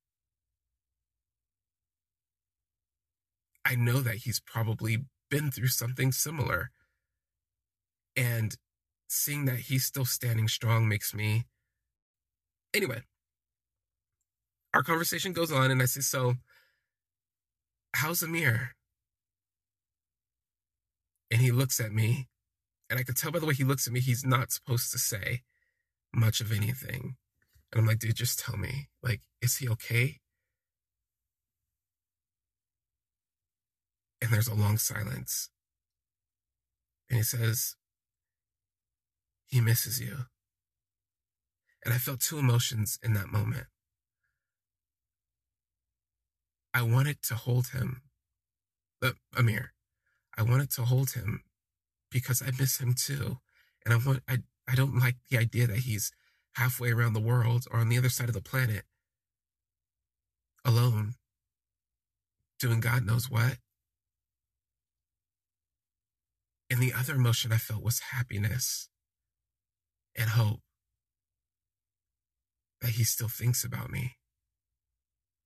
I 3.66 3.76
know 3.76 4.02
that 4.02 4.18
he's 4.18 4.40
probably 4.40 5.06
been 5.30 5.52
through 5.52 5.68
something 5.70 6.12
similar. 6.12 6.72
And 8.16 8.56
seeing 9.08 9.46
that 9.46 9.60
he's 9.60 9.86
still 9.86 10.06
standing 10.06 10.48
strong 10.48 10.88
makes 10.88 11.14
me. 11.14 11.46
Anyway, 12.74 13.02
our 14.74 14.84
conversation 14.84 15.34
goes 15.34 15.52
on, 15.52 15.72
and 15.72 15.82
I 15.82 15.86
say, 15.86 16.02
So, 16.02 16.36
how's 17.96 18.22
Amir? 18.22 18.75
And 21.32 21.42
he 21.42 21.52
looks 21.52 21.80
at 21.80 21.92
me 21.92 22.28
and 22.90 23.00
I 23.00 23.04
could 23.04 23.18
tell 23.18 23.32
by 23.32 23.40
the 23.40 23.46
way 23.46 23.54
he 23.54 23.64
looks 23.64 23.88
at 23.88 23.94
me, 23.94 24.00
he's 24.00 24.26
not 24.26 24.52
supposed 24.52 24.92
to 24.92 25.00
say 25.00 25.42
much 26.14 26.40
of 26.40 26.52
anything. 26.52 27.16
And 27.72 27.82
I'm 27.82 27.88
like, 27.88 28.00
dude, 28.00 28.16
just 28.16 28.40
tell 28.40 28.58
me. 28.58 28.90
Like, 29.02 29.22
is 29.42 29.58
he 29.58 29.68
okay? 29.70 30.20
And 34.22 34.32
there's 34.32 34.48
a 34.48 34.56
long 34.56 34.78
silence. 34.78 35.50
And 37.10 37.18
he 37.18 37.24
says, 37.24 37.76
he 39.46 39.62
misses 39.62 40.00
you. 40.00 40.26
And 41.84 41.94
I 41.94 41.98
felt 41.98 42.20
two 42.20 42.40
emotions 42.40 42.98
in 43.04 43.14
that 43.14 43.32
moment. 43.32 43.68
I 46.74 46.82
wanted 46.82 47.22
to 47.24 47.36
hold 47.36 47.68
him. 47.68 48.02
But 49.00 49.16
Amir, 49.38 49.75
I 50.38 50.44
wanted 50.44 50.72
to 50.72 50.84
hold 50.84 51.12
him 51.12 51.42
because 52.12 52.42
I 52.42 52.52
miss 52.60 52.78
him 52.80 52.94
too. 52.94 53.38
And 53.86 53.94
I 53.94 53.98
want 53.98 54.24
I 54.28 54.38
I 54.68 54.76
don't 54.76 54.98
like 54.98 55.16
the 55.30 55.38
idea 55.38 55.68
that 55.68 55.80
he's 55.80 56.12
halfway 56.56 56.92
around 56.92 57.14
the 57.14 57.20
world 57.20 57.66
or 57.72 57.80
on 57.80 57.90
the 57.90 57.98
other 57.98 58.10
side 58.10 58.30
of 58.30 58.34
the 58.34 58.42
planet 58.42 58.84
alone 60.64 61.16
doing 62.60 62.80
God 62.80 63.06
knows 63.06 63.30
what. 63.30 63.58
And 66.70 66.80
the 66.80 66.94
other 66.94 67.16
emotion 67.16 67.52
I 67.52 67.58
felt 67.58 67.84
was 67.84 68.00
happiness 68.12 68.90
and 70.16 70.32
hope 70.32 70.62
that 72.82 72.92
he 72.92 73.04
still 73.04 73.28
thinks 73.28 73.64
about 73.64 73.92
me, 73.92 74.16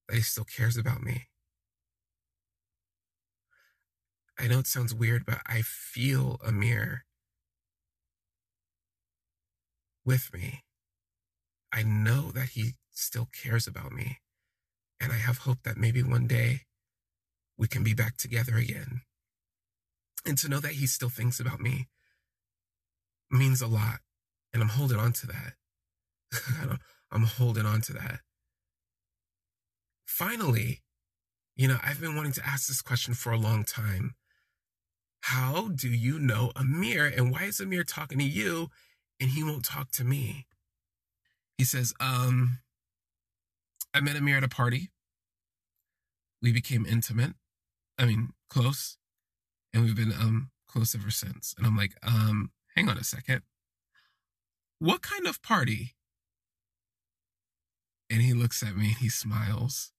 that 0.08 0.16
he 0.16 0.22
still 0.22 0.46
cares 0.46 0.78
about 0.78 1.02
me. 1.04 1.28
I 4.40 4.48
know 4.48 4.60
it 4.60 4.68
sounds 4.68 4.96
weird, 4.96 5.26
but 5.26 5.40
I 5.46 5.62
feel 5.62 6.40
Amir 6.46 7.04
with 10.06 10.34
me. 10.34 10.64
I 11.74 11.84
know 11.84 12.32
that 12.32 12.50
he 12.50 12.76
still 12.92 13.28
cares 13.34 13.68
about 13.68 13.92
me. 13.92 14.20
And 15.02 15.12
I 15.12 15.18
have 15.18 15.40
hope 15.40 15.60
that 15.64 15.78
maybe 15.78 16.04
one 16.04 16.26
day 16.26 16.62
we 17.58 17.68
can 17.68 17.84
be 17.84 17.94
back 17.94 18.18
together 18.18 18.56
again. 18.56 19.02
And 20.26 20.38
to 20.40 20.50
know 20.50 20.60
that 20.60 20.74
he 20.74 20.88
still 20.88 21.10
thinks 21.10 21.40
about 21.40 21.60
me 21.60 21.88
means 23.30 23.62
a 23.62 23.68
lot. 23.68 24.00
And 24.54 24.64
I'm 24.64 24.70
holding 24.70 24.98
on 24.98 25.14
to 25.14 25.28
that. 25.28 25.54
I'm 27.12 27.24
holding 27.24 27.66
on 27.66 27.82
to 27.82 27.94
that. 27.94 28.20
Finally, 30.06 30.82
you 31.56 31.68
know, 31.68 31.78
I've 31.84 32.02
been 32.02 32.16
wanting 32.16 32.34
to 32.34 32.46
ask 32.46 32.68
this 32.68 32.82
question 32.82 33.14
for 33.14 33.32
a 33.32 33.38
long 33.38 33.64
time. 33.64 34.16
How 35.22 35.70
do 35.70 35.90
you 35.90 36.18
know 36.20 36.52
Amir 36.56 37.06
and 37.06 37.32
why 37.32 37.44
is 37.44 37.60
Amir 37.60 37.84
talking 37.84 38.20
to 38.20 38.24
you 38.24 38.70
and 39.20 39.32
he 39.32 39.44
won't 39.44 39.66
talk 39.66 39.92
to 39.92 40.04
me? 40.04 40.48
He 41.58 41.66
says, 41.66 41.94
um, 42.00 42.60
I 43.94 44.00
met 44.00 44.16
Amir 44.16 44.38
at 44.38 44.44
a 44.44 44.50
party. 44.50 44.92
We 46.42 46.52
became 46.52 46.86
intimate. 46.86 47.34
I 47.98 48.06
mean, 48.06 48.30
close. 48.50 48.98
And 49.74 49.84
we've 49.84 49.96
been 49.96 50.14
um 50.14 50.52
close 50.68 50.96
ever 50.96 51.12
since. 51.12 51.54
And 51.58 51.68
I'm 51.68 51.76
like, 51.76 51.96
um, 52.02 52.52
hang 52.76 52.88
on 52.88 52.98
a 52.98 53.04
second. 53.04 53.42
What 54.80 55.02
kind 55.02 55.28
of 55.28 55.42
party? 55.42 55.96
And 58.10 58.22
he 58.22 58.34
looks 58.34 58.64
at 58.64 58.76
me 58.76 58.88
and 58.88 58.98
he 58.98 59.10
smiles. 59.10 59.92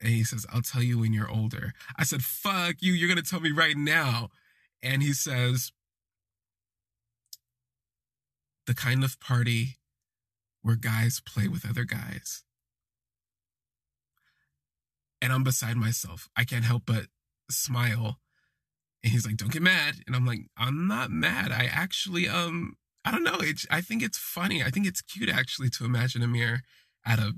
And 0.00 0.10
he 0.10 0.24
says, 0.24 0.46
I'll 0.52 0.62
tell 0.62 0.82
you 0.82 0.98
when 0.98 1.12
you're 1.12 1.30
older. 1.30 1.72
I 1.98 2.04
said, 2.04 2.22
fuck 2.22 2.76
you, 2.80 2.92
you're 2.92 3.08
gonna 3.08 3.22
tell 3.22 3.40
me 3.40 3.50
right 3.50 3.76
now. 3.76 4.28
And 4.82 5.02
he 5.02 5.12
says, 5.12 5.72
the 8.66 8.74
kind 8.74 9.04
of 9.04 9.18
party 9.20 9.78
where 10.62 10.76
guys 10.76 11.20
play 11.24 11.48
with 11.48 11.68
other 11.68 11.84
guys. 11.84 12.42
And 15.22 15.32
I'm 15.32 15.44
beside 15.44 15.76
myself. 15.76 16.28
I 16.36 16.44
can't 16.44 16.64
help 16.64 16.82
but 16.86 17.06
smile. 17.50 18.18
And 19.02 19.12
he's 19.12 19.24
like, 19.24 19.36
"Don't 19.36 19.52
get 19.52 19.62
mad." 19.62 19.96
And 20.06 20.16
I'm 20.16 20.26
like, 20.26 20.50
"I'm 20.56 20.88
not 20.88 21.10
mad. 21.10 21.52
I 21.52 21.66
actually 21.66 22.28
um 22.28 22.76
I 23.04 23.12
don't 23.12 23.22
know. 23.22 23.38
It, 23.38 23.64
I 23.70 23.80
think 23.80 24.02
it's 24.02 24.18
funny. 24.18 24.64
I 24.64 24.70
think 24.70 24.86
it's 24.86 25.00
cute 25.00 25.30
actually 25.30 25.70
to 25.70 25.84
imagine 25.84 26.22
Amir 26.22 26.62
at 27.04 27.20
a 27.20 27.34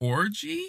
orgy. 0.00 0.64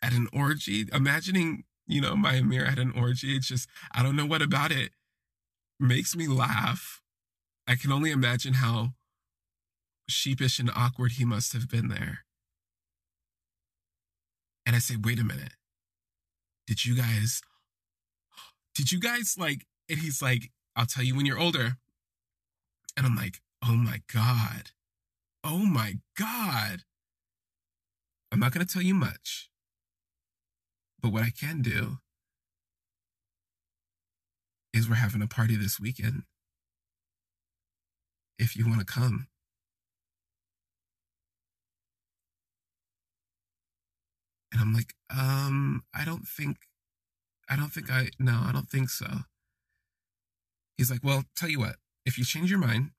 At 0.00 0.12
an 0.12 0.28
orgy, 0.32 0.86
imagining 0.92 1.64
you 1.86 2.00
know 2.00 2.14
my 2.14 2.34
Amir 2.34 2.64
at 2.64 2.78
an 2.78 2.92
orgy. 2.96 3.36
It's 3.36 3.48
just 3.48 3.68
I 3.92 4.02
don't 4.02 4.14
know 4.14 4.26
what 4.26 4.42
about 4.42 4.70
it 4.70 4.90
makes 5.80 6.16
me 6.16 6.26
laugh. 6.26 7.00
I 7.66 7.74
can 7.74 7.92
only 7.92 8.10
imagine 8.10 8.54
how 8.54 8.90
sheepish 10.08 10.58
and 10.58 10.70
awkward 10.74 11.12
he 11.12 11.24
must 11.24 11.52
have 11.52 11.68
been 11.68 11.88
there. 11.88 12.20
And 14.66 14.74
I 14.74 14.80
say, 14.80 14.96
wait 15.02 15.18
a 15.18 15.24
minute. 15.24 15.54
Did 16.66 16.84
you 16.84 16.94
guys, 16.94 17.40
did 18.74 18.92
you 18.92 19.00
guys 19.00 19.36
like, 19.38 19.66
and 19.88 19.98
he's 19.98 20.20
like, 20.20 20.50
I'll 20.76 20.86
tell 20.86 21.04
you 21.04 21.16
when 21.16 21.26
you're 21.26 21.38
older. 21.38 21.76
And 22.96 23.06
I'm 23.06 23.16
like, 23.16 23.40
oh 23.66 23.74
my 23.74 24.02
God. 24.12 24.72
Oh 25.44 25.58
my 25.58 25.94
God. 26.18 26.82
I'm 28.38 28.42
not 28.42 28.52
going 28.54 28.64
to 28.64 28.72
tell 28.72 28.82
you 28.82 28.94
much. 28.94 29.50
But 31.02 31.10
what 31.10 31.24
I 31.24 31.30
can 31.30 31.60
do 31.60 31.98
is 34.72 34.88
we're 34.88 34.94
having 34.94 35.22
a 35.22 35.26
party 35.26 35.56
this 35.56 35.80
weekend. 35.80 36.22
If 38.38 38.54
you 38.54 38.64
want 38.64 38.78
to 38.78 38.86
come. 38.86 39.26
And 44.52 44.60
I'm 44.60 44.72
like, 44.72 44.94
um, 45.10 45.82
I 45.92 46.04
don't 46.04 46.28
think, 46.28 46.58
I 47.50 47.56
don't 47.56 47.72
think 47.72 47.90
I, 47.90 48.10
no, 48.20 48.42
I 48.44 48.52
don't 48.52 48.70
think 48.70 48.88
so. 48.88 49.08
He's 50.76 50.92
like, 50.92 51.02
well, 51.02 51.24
tell 51.34 51.48
you 51.48 51.58
what, 51.58 51.74
if 52.06 52.16
you 52.16 52.24
change 52.24 52.50
your 52.50 52.60
mind, 52.60 52.92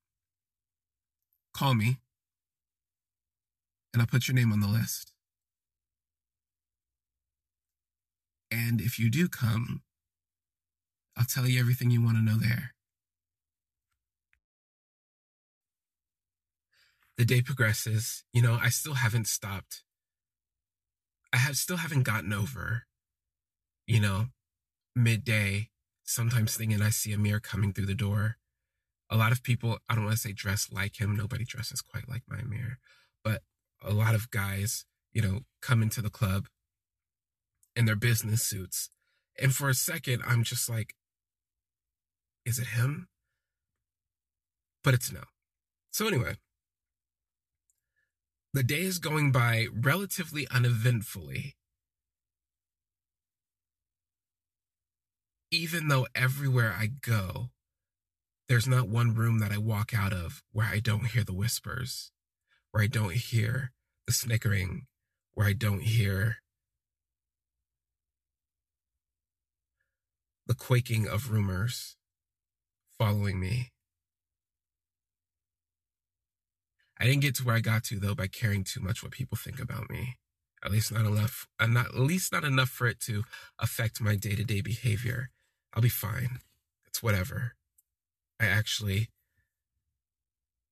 call 1.56 1.76
me 1.76 2.00
and 3.94 4.02
I'll 4.02 4.08
put 4.08 4.28
your 4.28 4.36
name 4.36 4.52
on 4.52 4.60
the 4.60 4.68
list. 4.68 5.14
And 8.52 8.82
if 8.82 8.98
you 8.98 9.10
do 9.10 9.28
come, 9.28 9.82
I'll 11.18 11.26
tell 11.26 11.48
you 11.48 11.60
everything 11.60 11.92
you 11.92 12.02
want 12.02 12.18
to 12.18 12.24
know 12.24 12.38
there. 12.38 12.74
The 17.18 17.26
day 17.26 17.42
progresses. 17.42 18.24
You 18.34 18.42
know, 18.42 18.58
I 18.62 18.70
still 18.70 18.94
haven't 18.96 19.28
stopped 19.28 19.84
I 21.32 21.38
have 21.38 21.58
still 21.58 21.78
haven't 21.78 22.04
gotten 22.04 22.34
over, 22.34 22.86
you 23.86 24.00
know, 24.00 24.28
midday, 24.96 25.70
sometimes 26.04 26.56
thinking 26.56 26.82
I 26.82 26.90
see 26.90 27.14
Amir 27.14 27.40
coming 27.40 27.72
through 27.72 27.86
the 27.86 27.96
door. 27.96 28.38
A 29.10 29.18
lot 29.18 29.32
of 29.32 29.44
people, 29.44 29.78
I 29.88 29.96
don't 29.96 30.06
want 30.06 30.16
to 30.16 30.22
say 30.22 30.32
dress 30.34 30.70
like 30.72 31.00
him. 31.00 31.16
Nobody 31.16 31.46
dresses 31.46 31.82
quite 31.82 32.10
like 32.10 32.24
my 32.28 32.40
Amir, 32.40 32.80
but 33.24 33.42
a 33.84 33.94
lot 33.94 34.16
of 34.16 34.32
guys, 34.32 34.86
you 35.14 35.22
know, 35.22 35.42
come 35.62 35.84
into 35.84 36.02
the 36.02 36.10
club 36.10 36.48
in 37.80 37.86
their 37.86 37.96
business 37.96 38.44
suits. 38.44 38.90
And 39.42 39.56
for 39.56 39.70
a 39.70 39.74
second, 39.74 40.22
I'm 40.28 40.44
just 40.44 40.70
like, 40.70 40.96
is 42.46 42.60
it 42.60 42.68
him? 42.68 43.08
But 44.84 44.94
it's 44.94 45.14
no. 45.14 45.22
So 45.90 46.06
anyway, 46.06 46.36
the 48.54 48.64
day 48.64 48.82
is 48.82 49.00
going 49.00 49.32
by 49.32 49.68
relatively 49.74 50.46
uneventfully. 50.52 51.56
Even 55.50 55.88
though 55.88 56.06
everywhere 56.14 56.76
I 56.78 56.88
go, 56.88 57.50
there's 58.50 58.68
not 58.68 58.90
one 58.90 59.16
room 59.16 59.40
that 59.40 59.54
I 59.54 59.58
walk 59.58 59.94
out 59.96 60.12
of 60.12 60.44
where 60.52 60.68
I 60.68 60.80
don't 60.80 61.06
hear 61.06 61.24
the 61.24 61.34
whispers, 61.34 62.12
where 62.72 62.84
I 62.84 62.88
don't 62.88 63.14
hear 63.14 63.72
the 64.06 64.12
snickering, 64.12 64.88
where 65.34 65.48
I 65.48 65.54
don't 65.54 65.82
hear 65.82 66.40
the 70.50 70.56
quaking 70.56 71.08
of 71.08 71.32
rumors 71.32 71.96
following 72.98 73.40
me. 73.40 73.70
I 77.00 77.06
didn't 77.06 77.22
get 77.22 77.36
to 77.36 77.44
where 77.44 77.56
I 77.56 77.60
got 77.60 77.84
to 77.86 78.00
though 78.00 78.16
by 78.16 78.26
caring 78.26 78.64
too 78.64 78.82
much 78.82 79.04
what 79.04 79.12
people 79.12 79.38
think 79.38 79.62
about 79.62 79.92
me. 79.92 80.16
At 80.66 80.72
least 80.72 80.92
not 80.92 81.06
enough. 81.06 81.48
Uh, 81.60 81.68
not 81.68 81.86
at 81.90 82.00
least 82.00 82.34
not 82.34 82.44
enough 82.44 82.70
for 82.70 82.88
it 82.88 83.00
to 83.02 83.24
affect 83.60 84.02
my 84.02 84.16
day 84.16 84.36
to 84.36 84.44
day 84.44 84.60
behavior. 84.62 85.30
I'll 85.74 85.84
be 85.84 85.88
fine. 85.88 86.40
It's 86.88 87.04
whatever. 87.04 87.54
I 88.40 88.48
actually. 88.48 89.10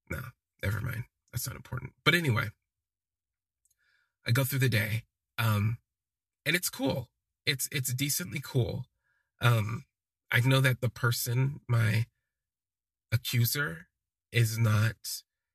No, 0.09 0.19
never 0.63 0.81
mind. 0.81 1.03
That's 1.31 1.47
not 1.47 1.55
important. 1.55 1.91
But 2.03 2.15
anyway, 2.15 2.47
I 4.25 4.31
go 4.31 4.43
through 4.43 4.59
the 4.59 4.69
day, 4.69 5.03
um, 5.37 5.77
and 6.47 6.55
it's 6.55 6.71
cool. 6.71 7.09
It's 7.45 7.69
it's 7.71 7.93
decently 7.93 8.41
cool. 8.43 8.85
Um, 9.41 9.85
I 10.31 10.39
know 10.41 10.61
that 10.61 10.81
the 10.81 10.89
person, 10.89 11.61
my 11.67 12.05
accuser, 13.11 13.87
is 14.31 14.57
not 14.57 14.95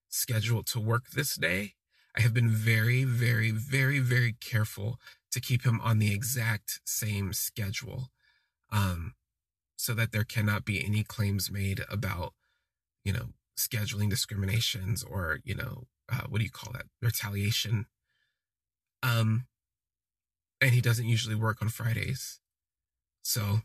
scheduled 0.09 0.67
to 0.67 0.81
work 0.81 1.11
this 1.11 1.35
day, 1.37 1.75
I 2.17 2.21
have 2.21 2.35
been 2.35 2.51
very, 2.51 3.05
very, 3.05 3.51
very, 3.51 3.99
very 3.99 4.35
careful 4.35 4.99
to 5.31 5.41
keep 5.41 5.65
him 5.65 5.81
on 5.81 5.99
the 5.99 6.13
exact 6.13 6.81
same 6.85 7.33
schedule 7.33 8.11
um, 8.71 9.15
so 9.77 9.95
that 9.95 10.13
there 10.13 10.25
cannot 10.25 10.65
be 10.65 10.85
any 10.85 11.05
claims 11.05 11.51
made 11.51 11.83
about, 11.91 12.35
you 13.05 13.13
know, 13.13 13.31
scheduling 13.59 14.11
discriminations 14.11 15.03
or, 15.03 15.41
you 15.45 15.55
know, 15.55 15.85
uh, 16.11 16.23
what 16.29 16.39
do 16.39 16.45
you 16.45 16.51
call 16.51 16.73
that? 16.73 16.87
Retaliation. 17.01 17.87
Um, 19.03 19.47
and 20.61 20.73
he 20.73 20.81
doesn't 20.81 21.09
usually 21.09 21.35
work 21.35 21.63
on 21.63 21.69
Fridays. 21.71 22.41
So 23.23 23.63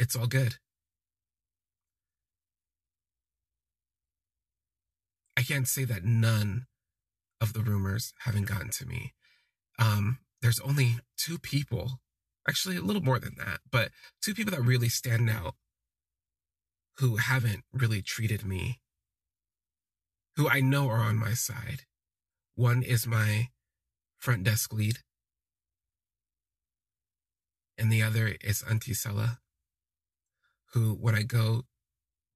it's 0.00 0.16
all 0.16 0.26
good. 0.26 0.56
I 5.36 5.42
can't 5.42 5.68
say 5.68 5.84
that 5.84 6.04
none 6.04 6.66
of 7.40 7.52
the 7.52 7.60
rumors 7.60 8.14
haven't 8.20 8.46
gotten 8.48 8.70
to 8.70 8.86
me. 8.86 9.12
Um, 9.78 10.18
there's 10.40 10.58
only 10.60 10.96
two 11.18 11.38
people, 11.38 12.00
actually 12.48 12.76
a 12.76 12.82
little 12.82 13.02
more 13.02 13.18
than 13.18 13.34
that, 13.36 13.60
but 13.70 13.90
two 14.22 14.32
people 14.32 14.52
that 14.52 14.62
really 14.62 14.88
stand 14.88 15.28
out 15.28 15.54
who 16.96 17.16
haven't 17.16 17.64
really 17.72 18.00
treated 18.00 18.44
me, 18.44 18.80
who 20.36 20.48
I 20.48 20.60
know 20.60 20.88
are 20.88 21.00
on 21.00 21.16
my 21.16 21.34
side. 21.34 21.82
One 22.54 22.82
is 22.82 23.06
my 23.06 23.48
front 24.16 24.44
desk 24.44 24.72
lead, 24.72 25.00
and 27.76 27.92
the 27.92 28.02
other 28.02 28.36
is 28.40 28.62
Auntie 28.62 28.94
Sella, 28.94 29.40
who, 30.72 30.94
when 30.94 31.14
I 31.14 31.22
go 31.22 31.62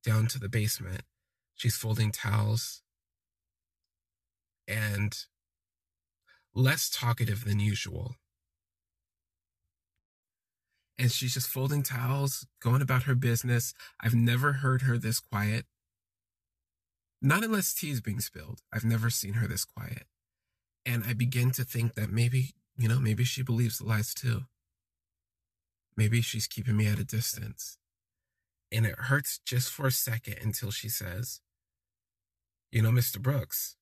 down 0.05 0.27
to 0.29 0.39
the 0.39 0.49
basement, 0.49 1.03
she's 1.55 1.77
folding 1.77 2.11
towels 2.11 2.83
and 4.67 5.17
less 6.55 6.89
talkative 6.89 7.45
than 7.45 7.61
usual. 7.61 8.17
And 10.99 11.11
she's 11.11 11.35
just 11.35 11.49
folding 11.49 11.83
towels, 11.83 12.47
going 12.63 12.81
about 12.81 13.03
her 13.05 13.17
business. 13.17 13.75
I've 14.01 14.15
never 14.15 14.55
heard 14.55 14.83
her 14.83 14.97
this 14.97 15.19
quiet. 15.19 15.67
Not 17.21 17.43
unless 17.43 17.75
tea 17.75 17.91
is 17.91 18.01
being 18.01 18.21
spilled. 18.21 18.61
I've 18.73 18.85
never 18.85 19.11
seen 19.11 19.35
her 19.35 19.49
this 19.49 19.65
quiet. 19.65 20.05
And 20.87 21.03
I 21.05 21.15
begin 21.15 21.51
to 21.53 21.65
think 21.65 21.95
that 21.95 22.11
maybe, 22.11 22.55
you 22.77 22.89
know, 22.89 23.01
maybe 23.01 23.25
she 23.25 23.43
believes 23.43 23.79
the 23.79 23.87
lies 23.87 24.15
too. 24.15 24.43
Maybe 25.97 26.21
she's 26.21 26.47
keeping 26.47 26.77
me 26.77 26.87
at 26.87 26.99
a 26.99 27.05
distance. 27.05 27.79
And 28.75 28.85
it 28.87 28.99
hurts 28.99 29.39
just 29.47 29.71
for 29.71 29.87
a 29.87 29.93
second 29.93 30.39
until 30.43 30.73
she 30.73 30.89
says, 30.89 31.41
You 32.73 32.83
know, 32.83 32.91
Mr. 32.91 33.23
Brooks, 33.23 33.77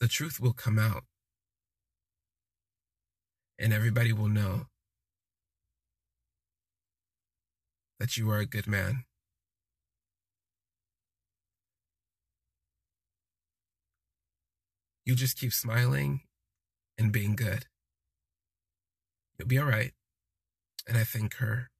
the 0.00 0.08
truth 0.08 0.40
will 0.40 0.52
come 0.52 0.80
out. 0.80 1.04
And 3.56 3.72
everybody 3.72 4.12
will 4.12 4.28
know 4.28 4.66
that 8.00 8.16
you 8.16 8.28
are 8.30 8.38
a 8.38 8.46
good 8.46 8.66
man. 8.66 9.04
You 15.04 15.14
just 15.14 15.38
keep 15.38 15.52
smiling 15.52 16.22
and 16.98 17.12
being 17.12 17.36
good. 17.36 17.66
You'll 19.38 19.46
be 19.46 19.58
all 19.58 19.66
right. 19.66 19.92
And 20.86 20.96
I 20.96 21.04
thank 21.04 21.34
her. 21.34 21.70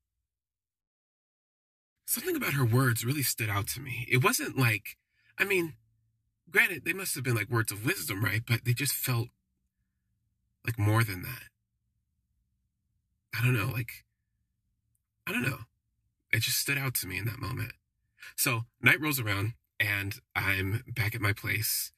Something 2.06 2.36
about 2.36 2.54
her 2.54 2.64
words 2.64 3.04
really 3.04 3.22
stood 3.22 3.48
out 3.48 3.66
to 3.68 3.80
me. 3.80 4.06
It 4.10 4.22
wasn't 4.22 4.58
like, 4.58 4.96
I 5.38 5.44
mean, 5.44 5.74
granted, 6.50 6.84
they 6.84 6.92
must 6.92 7.14
have 7.14 7.24
been 7.24 7.34
like 7.34 7.50
words 7.50 7.72
of 7.72 7.84
wisdom, 7.84 8.24
right? 8.24 8.42
But 8.46 8.64
they 8.64 8.72
just 8.72 8.94
felt 8.94 9.28
like 10.64 10.78
more 10.78 11.04
than 11.04 11.22
that. 11.22 11.42
I 13.38 13.44
don't 13.44 13.54
know, 13.54 13.70
like, 13.72 14.04
I 15.26 15.32
don't 15.32 15.42
know. 15.42 15.58
It 16.32 16.40
just 16.40 16.58
stood 16.58 16.78
out 16.78 16.94
to 16.96 17.06
me 17.06 17.18
in 17.18 17.26
that 17.26 17.40
moment. 17.40 17.72
So 18.34 18.62
night 18.80 19.00
rolls 19.00 19.20
around 19.20 19.52
and 19.78 20.16
I'm 20.34 20.82
back 20.86 21.14
at 21.14 21.20
my 21.20 21.32
place 21.32 21.92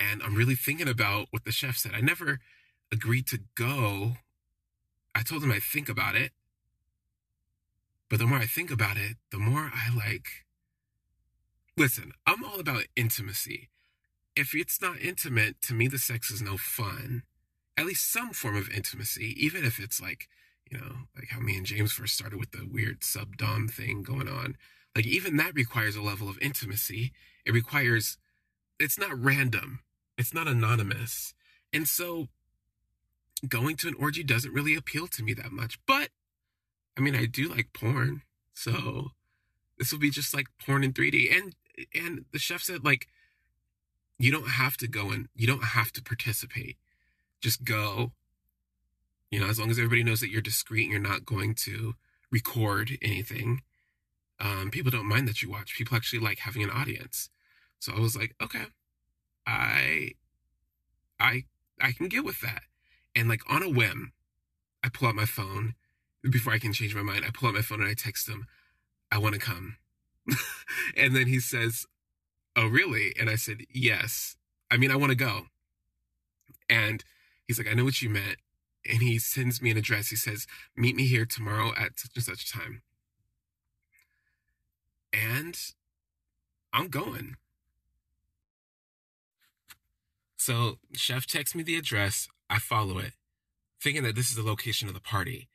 and 0.00 0.22
I'm 0.22 0.34
really 0.34 0.54
thinking 0.54 0.88
about 0.88 1.28
what 1.30 1.44
the 1.44 1.52
chef 1.52 1.76
said. 1.76 1.92
I 1.94 2.00
never 2.00 2.40
agreed 2.90 3.26
to 3.28 3.40
go. 3.56 4.12
I 5.14 5.22
told 5.22 5.42
him 5.42 5.52
I'd 5.52 5.62
think 5.62 5.88
about 5.88 6.16
it. 6.16 6.32
But 8.08 8.18
the 8.18 8.26
more 8.26 8.38
I 8.38 8.46
think 8.46 8.70
about 8.70 8.96
it, 8.96 9.16
the 9.30 9.38
more 9.38 9.70
I 9.74 9.94
like. 9.94 10.46
Listen, 11.76 12.12
I'm 12.26 12.44
all 12.44 12.60
about 12.60 12.84
intimacy 12.94 13.70
if 14.36 14.54
it's 14.54 14.80
not 14.80 15.00
intimate, 15.00 15.60
to 15.62 15.74
me, 15.74 15.88
the 15.88 15.98
sex 15.98 16.30
is 16.30 16.42
no 16.42 16.56
fun. 16.56 17.22
At 17.76 17.86
least 17.86 18.10
some 18.10 18.30
form 18.30 18.56
of 18.56 18.70
intimacy, 18.70 19.34
even 19.38 19.64
if 19.64 19.78
it's 19.78 20.00
like, 20.00 20.28
you 20.70 20.78
know, 20.78 20.94
like 21.14 21.28
how 21.30 21.40
me 21.40 21.56
and 21.56 21.66
James 21.66 21.92
first 21.92 22.14
started 22.14 22.38
with 22.38 22.52
the 22.52 22.66
weird 22.70 23.04
sub 23.04 23.36
dom 23.36 23.68
thing 23.68 24.02
going 24.02 24.28
on. 24.28 24.56
Like, 24.94 25.06
even 25.06 25.36
that 25.36 25.54
requires 25.54 25.96
a 25.96 26.02
level 26.02 26.28
of 26.28 26.38
intimacy. 26.40 27.12
It 27.46 27.52
requires, 27.52 28.18
it's 28.78 28.98
not 28.98 29.18
random, 29.18 29.80
it's 30.18 30.34
not 30.34 30.48
anonymous. 30.48 31.34
And 31.72 31.88
so, 31.88 32.28
going 33.46 33.76
to 33.76 33.88
an 33.88 33.94
orgy 33.98 34.22
doesn't 34.22 34.52
really 34.52 34.74
appeal 34.74 35.06
to 35.08 35.22
me 35.22 35.34
that 35.34 35.52
much. 35.52 35.78
But, 35.86 36.10
I 36.96 37.00
mean, 37.00 37.16
I 37.16 37.26
do 37.26 37.48
like 37.48 37.72
porn. 37.72 38.22
So, 38.54 39.08
this 39.78 39.92
will 39.92 39.98
be 39.98 40.10
just 40.10 40.34
like 40.34 40.46
porn 40.64 40.84
in 40.84 40.92
3D. 40.92 41.36
And, 41.36 41.54
and 41.94 42.24
the 42.32 42.38
chef 42.38 42.62
said, 42.62 42.84
like, 42.84 43.08
you 44.18 44.30
don't 44.30 44.50
have 44.50 44.76
to 44.78 44.88
go 44.88 45.10
and 45.10 45.28
you 45.34 45.46
don't 45.46 45.64
have 45.64 45.92
to 45.92 46.02
participate. 46.02 46.76
Just 47.40 47.64
go. 47.64 48.12
You 49.30 49.40
know, 49.40 49.48
as 49.48 49.58
long 49.58 49.70
as 49.70 49.78
everybody 49.78 50.04
knows 50.04 50.20
that 50.20 50.30
you're 50.30 50.42
discreet 50.42 50.84
and 50.84 50.92
you're 50.92 51.00
not 51.00 51.24
going 51.24 51.54
to 51.56 51.94
record 52.30 52.98
anything, 53.02 53.62
um, 54.38 54.70
people 54.70 54.90
don't 54.90 55.08
mind 55.08 55.26
that 55.26 55.42
you 55.42 55.50
watch. 55.50 55.74
People 55.76 55.96
actually 55.96 56.18
like 56.18 56.40
having 56.40 56.62
an 56.62 56.70
audience. 56.70 57.30
So 57.78 57.92
I 57.96 57.98
was 57.98 58.14
like, 58.14 58.34
okay, 58.40 58.66
I, 59.46 60.12
I, 61.18 61.44
I 61.80 61.92
can 61.92 62.08
get 62.08 62.24
with 62.24 62.40
that. 62.42 62.62
And 63.14 63.28
like 63.28 63.42
on 63.48 63.62
a 63.62 63.68
whim, 63.68 64.12
I 64.82 64.88
pull 64.88 65.08
out 65.08 65.14
my 65.14 65.26
phone 65.26 65.74
before 66.28 66.52
I 66.52 66.58
can 66.58 66.72
change 66.72 66.94
my 66.94 67.02
mind. 67.02 67.24
I 67.24 67.30
pull 67.32 67.48
out 67.48 67.54
my 67.54 67.62
phone 67.62 67.80
and 67.80 67.90
I 67.90 67.94
text 67.94 68.28
him, 68.28 68.46
I 69.10 69.18
want 69.18 69.34
to 69.34 69.40
come. 69.40 69.76
and 70.96 71.14
then 71.14 71.26
he 71.26 71.40
says, 71.40 71.86
oh, 72.56 72.66
really? 72.66 73.12
And 73.18 73.28
I 73.28 73.36
said, 73.36 73.58
yes. 73.72 74.36
I 74.70 74.76
mean, 74.76 74.90
I 74.90 74.96
want 74.96 75.10
to 75.10 75.16
go. 75.16 75.46
And 76.68 77.04
he's 77.46 77.58
like, 77.58 77.68
I 77.68 77.74
know 77.74 77.84
what 77.84 78.00
you 78.00 78.08
meant. 78.08 78.38
And 78.90 79.02
he 79.02 79.18
sends 79.18 79.60
me 79.60 79.70
an 79.70 79.76
address. 79.76 80.08
He 80.08 80.16
says, 80.16 80.46
meet 80.76 80.96
me 80.96 81.06
here 81.06 81.26
tomorrow 81.26 81.72
at 81.78 81.98
such 81.98 82.12
and 82.16 82.24
such 82.24 82.50
time. 82.50 82.82
And 85.12 85.56
I'm 86.72 86.88
going. 86.88 87.36
So, 90.38 90.78
chef 90.94 91.26
texts 91.26 91.54
me 91.54 91.62
the 91.62 91.76
address. 91.76 92.28
I 92.52 92.58
follow 92.58 92.98
it, 92.98 93.14
thinking 93.80 94.02
that 94.02 94.14
this 94.14 94.28
is 94.28 94.36
the 94.36 94.42
location 94.42 94.86
of 94.86 94.94
the 94.94 95.00
party. 95.00 95.48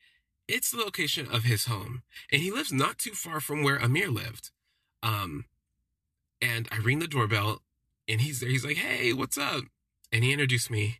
It's 0.48 0.72
the 0.72 0.78
location 0.78 1.28
of 1.30 1.44
his 1.44 1.66
home, 1.66 2.02
and 2.32 2.42
he 2.42 2.50
lives 2.50 2.72
not 2.72 2.98
too 2.98 3.12
far 3.12 3.40
from 3.40 3.62
where 3.62 3.76
Amir 3.76 4.10
lived. 4.10 4.50
Um, 5.02 5.44
and 6.42 6.68
I 6.72 6.78
ring 6.78 6.98
the 6.98 7.06
doorbell 7.06 7.62
and 8.08 8.20
he's 8.20 8.40
there. 8.40 8.48
He's 8.48 8.64
like, 8.64 8.78
hey, 8.78 9.12
what's 9.12 9.38
up? 9.38 9.64
And 10.12 10.24
he 10.24 10.32
introduced 10.32 10.70
me. 10.70 10.98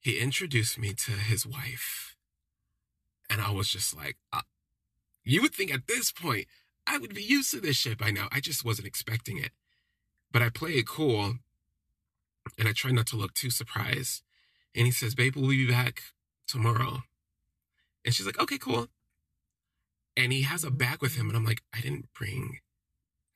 He 0.00 0.18
introduced 0.18 0.78
me 0.78 0.92
to 0.94 1.12
his 1.12 1.46
wife. 1.46 2.16
And 3.30 3.40
I 3.40 3.50
was 3.52 3.68
just 3.68 3.96
like, 3.96 4.16
uh, 4.32 4.42
you 5.24 5.40
would 5.40 5.54
think 5.54 5.72
at 5.72 5.86
this 5.86 6.12
point, 6.12 6.46
I 6.86 6.98
would 6.98 7.14
be 7.14 7.22
used 7.22 7.52
to 7.52 7.60
this 7.60 7.76
shit 7.76 7.96
by 7.96 8.10
now. 8.10 8.28
I 8.32 8.40
just 8.40 8.64
wasn't 8.64 8.88
expecting 8.88 9.38
it. 9.38 9.52
But 10.30 10.42
I 10.42 10.50
play 10.50 10.72
it 10.72 10.86
cool 10.86 11.36
and 12.58 12.68
I 12.68 12.72
try 12.72 12.90
not 12.90 13.06
to 13.08 13.16
look 13.16 13.32
too 13.34 13.50
surprised. 13.50 14.22
And 14.74 14.86
he 14.86 14.92
says, 14.92 15.14
babe, 15.14 15.36
we'll 15.36 15.50
be 15.50 15.70
back 15.70 16.02
tomorrow. 16.46 17.02
And 18.04 18.14
she's 18.14 18.26
like, 18.26 18.40
okay, 18.40 18.58
cool. 18.58 18.88
And 20.16 20.32
he 20.32 20.42
has 20.42 20.64
a 20.64 20.70
bag 20.70 21.00
with 21.00 21.16
him. 21.16 21.28
And 21.28 21.36
I'm 21.36 21.44
like, 21.44 21.62
I 21.74 21.80
didn't 21.80 22.12
bring 22.14 22.58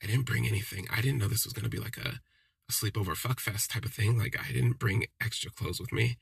I 0.03 0.07
didn't 0.07 0.27
bring 0.27 0.47
anything. 0.47 0.87
I 0.93 1.01
didn't 1.01 1.19
know 1.19 1.29
this 1.29 1.45
was 1.45 1.53
going 1.53 1.65
to 1.65 1.71
be 1.71 1.79
like 1.79 1.97
a, 1.97 2.21
a 2.69 2.73
sleepover 2.73 3.17
fuck 3.17 3.41
fest 3.41 3.71
type 3.71 3.85
of 3.85 3.93
thing. 3.93 4.19
Like 4.19 4.37
I 4.39 4.53
didn't 4.53 4.79
bring 4.79 5.07
extra 5.23 5.51
clothes 5.51 5.81
with 5.81 5.93
me. 5.93 6.19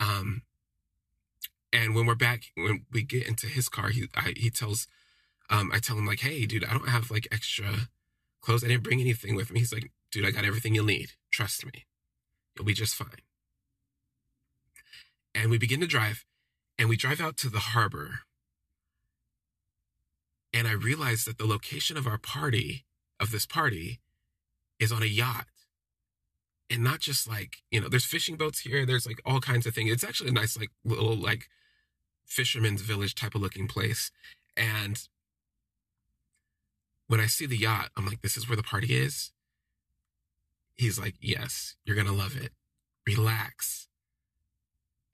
Um, 0.00 0.42
and 1.72 1.94
when 1.94 2.06
we're 2.06 2.14
back, 2.14 2.44
when 2.54 2.86
we 2.92 3.02
get 3.02 3.26
into 3.26 3.46
his 3.46 3.68
car, 3.68 3.88
he 3.88 4.08
I, 4.14 4.34
he 4.36 4.50
tells, 4.50 4.86
um, 5.50 5.70
I 5.72 5.80
tell 5.80 5.98
him 5.98 6.06
like, 6.06 6.20
hey, 6.20 6.46
dude, 6.46 6.64
I 6.64 6.72
don't 6.72 6.88
have 6.88 7.10
like 7.10 7.26
extra 7.32 7.88
clothes. 8.40 8.62
I 8.62 8.68
didn't 8.68 8.84
bring 8.84 9.00
anything 9.00 9.34
with 9.34 9.52
me. 9.52 9.60
He's 9.60 9.72
like, 9.72 9.90
dude, 10.12 10.24
I 10.24 10.30
got 10.30 10.44
everything 10.44 10.74
you'll 10.74 10.84
need. 10.84 11.12
Trust 11.32 11.66
me, 11.66 11.84
you'll 12.54 12.66
be 12.66 12.74
just 12.74 12.94
fine. 12.94 13.23
And 15.34 15.50
we 15.50 15.58
begin 15.58 15.80
to 15.80 15.86
drive, 15.86 16.24
and 16.78 16.88
we 16.88 16.96
drive 16.96 17.20
out 17.20 17.36
to 17.38 17.48
the 17.48 17.58
harbor 17.58 18.20
and 20.54 20.68
I 20.68 20.72
realize 20.72 21.24
that 21.24 21.36
the 21.36 21.46
location 21.46 21.96
of 21.96 22.06
our 22.06 22.16
party, 22.16 22.84
of 23.18 23.32
this 23.32 23.44
party, 23.44 23.98
is 24.78 24.92
on 24.92 25.02
a 25.02 25.06
yacht. 25.06 25.46
And 26.70 26.84
not 26.84 27.00
just 27.00 27.28
like, 27.28 27.56
you 27.72 27.80
know, 27.80 27.88
there's 27.88 28.04
fishing 28.04 28.36
boats 28.36 28.60
here, 28.60 28.86
there's 28.86 29.04
like 29.04 29.20
all 29.26 29.40
kinds 29.40 29.66
of 29.66 29.74
things. 29.74 29.90
It's 29.90 30.04
actually 30.04 30.30
a 30.30 30.32
nice, 30.32 30.56
like, 30.56 30.70
little, 30.84 31.16
like, 31.16 31.48
fisherman's 32.24 32.82
village 32.82 33.16
type 33.16 33.34
of 33.34 33.42
looking 33.42 33.66
place. 33.66 34.12
And 34.56 34.96
when 37.08 37.18
I 37.18 37.26
see 37.26 37.46
the 37.46 37.58
yacht, 37.58 37.90
I'm 37.96 38.06
like, 38.06 38.22
this 38.22 38.36
is 38.36 38.48
where 38.48 38.56
the 38.56 38.62
party 38.62 38.94
is. 38.96 39.32
He's 40.76 40.98
like, 40.98 41.16
Yes, 41.20 41.74
you're 41.84 41.96
going 41.96 42.06
to 42.06 42.12
love 42.12 42.36
it. 42.36 42.52
Relax. 43.06 43.88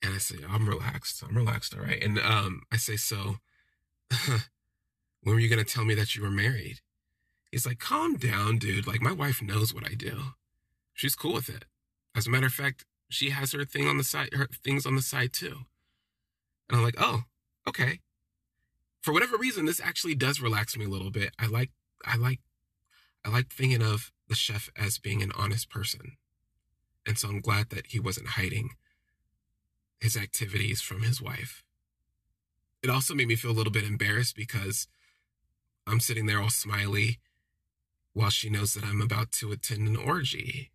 And 0.03 0.15
I 0.15 0.19
say, 0.19 0.37
I'm 0.49 0.69
relaxed. 0.69 1.23
I'm 1.27 1.37
relaxed. 1.37 1.75
All 1.75 1.83
right. 1.83 2.03
And 2.03 2.19
um, 2.19 2.63
I 2.73 2.77
say, 2.77 2.97
So 2.97 3.37
when 5.23 5.35
were 5.35 5.41
you 5.41 5.49
going 5.49 5.65
to 5.65 5.75
tell 5.75 5.85
me 5.85 5.95
that 5.95 6.15
you 6.15 6.23
were 6.23 6.31
married? 6.31 6.81
He's 7.51 7.67
like, 7.67 7.79
Calm 7.79 8.17
down, 8.17 8.59
dude. 8.59 8.87
Like, 8.87 9.03
my 9.03 9.13
wife 9.13 9.43
knows 9.43 9.75
what 9.75 9.87
I 9.87 9.95
do. 9.95 10.35
She's 10.95 11.17
cool 11.17 11.35
with 11.35 11.49
it. 11.49 11.65
As 12.17 12.27
a 12.27 12.31
matter 12.31 12.47
of 12.47 12.53
fact, 12.53 12.85
she 13.09 13.31
has 13.31 13.53
her 13.53 13.65
thing 13.65 13.87
on 13.87 13.99
the 13.99 14.05
side, 14.05 14.31
her 14.33 14.49
things 14.65 14.87
on 14.87 14.95
the 14.97 15.03
side 15.03 15.33
too. 15.33 15.57
And 16.69 16.79
I'm 16.79 16.85
like, 16.85 16.97
Oh, 16.99 17.25
okay. 17.69 18.01
For 19.03 19.13
whatever 19.13 19.37
reason, 19.37 19.65
this 19.65 19.81
actually 19.81 20.15
does 20.15 20.41
relax 20.41 20.77
me 20.77 20.85
a 20.85 20.89
little 20.89 21.11
bit. 21.11 21.33
I 21.39 21.47
like, 21.47 21.71
I 22.05 22.17
like, 22.17 22.41
I 23.25 23.31
like 23.31 23.49
thinking 23.49 23.83
of 23.83 24.13
the 24.29 24.35
chef 24.35 24.71
as 24.77 24.99
being 24.99 25.23
an 25.23 25.33
honest 25.37 25.71
person. 25.71 26.17
And 27.07 27.19
so 27.19 27.29
I'm 27.29 27.41
glad 27.41 27.71
that 27.71 27.89
he 27.89 27.99
wasn't 27.99 28.29
hiding 28.29 28.71
his 30.01 30.17
activities 30.17 30.81
from 30.81 31.03
his 31.03 31.21
wife. 31.21 31.63
It 32.83 32.91
also 32.91 33.15
made 33.15 33.29
me 33.29 33.37
feel 33.37 33.51
a 33.51 33.53
little 33.53 33.73
bit 33.73 33.85
embarrassed 33.85 34.35
because 34.35 34.89
I'm 35.87 36.01
sitting 36.01 36.27
there 36.27 36.41
all 36.41 36.51
smiley 36.51 37.19
while 38.13 38.31
she 38.31 38.51
knows 38.51 38.75
that 38.75 38.85
I'm 38.85 39.01
about 39.01 39.33
to 39.33 39.53
attend 39.53 39.87
an 39.87 39.97
orgy. 39.97 40.71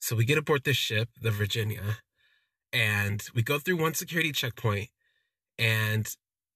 So 0.00 0.16
we 0.16 0.24
get 0.24 0.38
aboard 0.38 0.64
this 0.64 0.76
ship, 0.76 1.10
the 1.20 1.30
Virginia, 1.30 1.98
and 2.72 3.22
we 3.34 3.42
go 3.42 3.58
through 3.58 3.76
one 3.76 3.94
security 3.94 4.32
checkpoint 4.32 4.88
and 5.58 6.08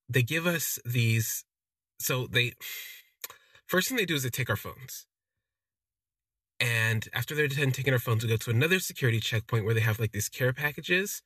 they 0.08 0.22
give 0.22 0.46
us 0.46 0.78
these 0.84 1.44
so 1.98 2.26
they 2.26 2.52
first 3.66 3.88
thing 3.88 3.96
they 3.96 4.06
do 4.06 4.14
is 4.14 4.22
they 4.22 4.30
take 4.30 4.50
our 4.50 4.56
phones 4.56 5.06
and 6.62 7.08
after 7.12 7.34
they're 7.34 7.48
done 7.48 7.72
taking 7.72 7.92
our 7.92 7.98
phones, 7.98 8.22
we 8.22 8.30
go 8.30 8.36
to 8.36 8.50
another 8.50 8.78
security 8.78 9.18
checkpoint 9.18 9.64
where 9.64 9.74
they 9.74 9.80
have 9.80 9.98
like 9.98 10.12
these 10.12 10.28
care 10.28 10.52
packages. 10.52 11.20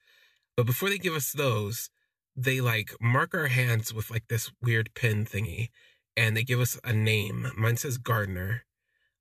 But 0.56 0.64
before 0.64 0.88
they 0.88 0.96
give 0.96 1.12
us 1.12 1.30
those, 1.30 1.90
they 2.34 2.62
like 2.62 2.94
mark 3.02 3.34
our 3.34 3.48
hands 3.48 3.92
with 3.92 4.10
like 4.10 4.28
this 4.28 4.50
weird 4.62 4.94
pin 4.94 5.26
thingy 5.26 5.68
and 6.16 6.34
they 6.34 6.42
give 6.42 6.58
us 6.58 6.80
a 6.82 6.94
name. 6.94 7.52
Mine 7.54 7.76
says 7.76 7.98
Gardner. 7.98 8.64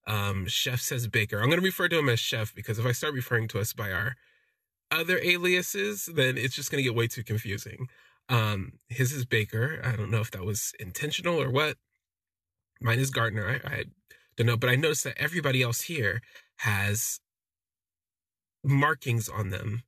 Um, 0.08 0.46
chef 0.48 0.80
says 0.80 1.10
Baker. 1.10 1.40
I'm 1.40 1.50
going 1.50 1.60
to 1.60 1.66
refer 1.66 1.90
to 1.90 2.00
him 2.00 2.08
as 2.08 2.20
chef 2.22 2.56
because 2.56 2.80
if 2.80 2.86
I 2.86 2.94
start 2.94 3.14
referring 3.14 3.50
to 3.50 3.60
us 3.60 3.74
by 3.74 3.92
our 3.92 4.16
other 4.92 5.20
aliases, 5.22 6.06
then 6.06 6.38
it's 6.38 6.56
just 6.56 6.72
going 6.72 6.82
to 6.82 6.88
get 6.88 6.96
way 6.96 7.08
too 7.08 7.24
confusing. 7.24 7.90
Um, 8.30 8.74
his 8.88 9.12
is 9.12 9.26
Baker. 9.26 9.82
I 9.84 9.98
don't 9.98 10.12
know 10.12 10.22
if 10.22 10.32
that 10.32 10.46
was 10.46 10.72
intentional 10.80 11.42
or 11.42 11.50
what. 11.50 11.76
Mine 12.80 13.00
is 13.00 13.10
Gardner. 13.10 13.62
I, 13.66 13.68
I 13.68 13.84
don't 14.38 14.48
know, 14.48 14.58
but 14.58 14.70
I 14.70 14.76
noticed 14.76 15.04
that 15.06 15.18
everybody 15.18 15.62
else 15.62 15.82
here 15.82 16.22
has 16.58 17.20
markings 18.64 19.30
on 19.30 19.50
them 19.50 19.84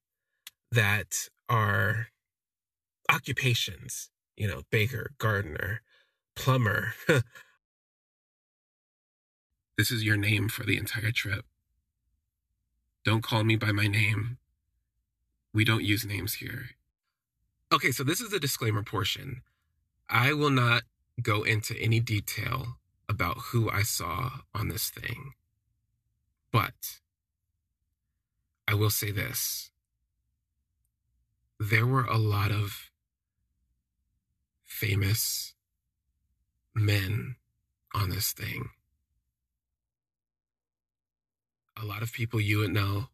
that 0.72 1.30
are 1.50 2.08
occupations, 3.12 4.10
you 4.36 4.48
know, 4.48 4.62
baker, 4.72 5.12
gardener, 5.18 5.82
plumber. 6.36 6.94
this 9.78 9.92
is 9.92 10.04
your 10.04 10.18
name 10.18 10.48
for 10.50 10.64
the 10.64 10.78
entire 10.78 11.12
trip. 11.12 11.46
Don't 13.04 13.24
call 13.24 13.44
me 13.44 13.56
by 13.56 13.72
my 13.72 13.88
name. 13.88 14.38
We 15.54 15.64
don't 15.66 15.84
use 15.84 16.06
names 16.06 16.36
here. 16.36 16.72
Okay, 17.74 17.92
so 17.92 18.04
this 18.04 18.22
is 18.22 18.30
the 18.30 18.40
disclaimer 18.40 18.84
portion. 18.84 19.42
I 20.10 20.34
will 20.34 20.50
not 20.50 20.84
go 21.22 21.44
into 21.44 21.76
any 21.78 22.00
detail 22.00 22.78
about 23.10 23.38
who 23.52 23.70
I 23.70 23.84
saw 23.84 24.30
on 24.54 24.70
this 24.70 24.90
thing. 24.90 25.34
But 26.52 27.00
I 28.68 28.74
will 28.74 28.90
say 28.90 29.12
this 29.12 29.72
there 31.60 31.88
were 31.88 32.06
a 32.06 32.18
lot 32.18 32.52
of 32.52 32.92
famous 34.64 35.56
men 36.76 37.36
on 37.96 38.10
this 38.10 38.32
thing. 38.32 38.70
A 41.82 41.86
lot 41.86 42.04
of 42.04 42.12
people 42.12 42.40
you 42.40 42.60
would 42.60 42.74
know, 42.74 43.08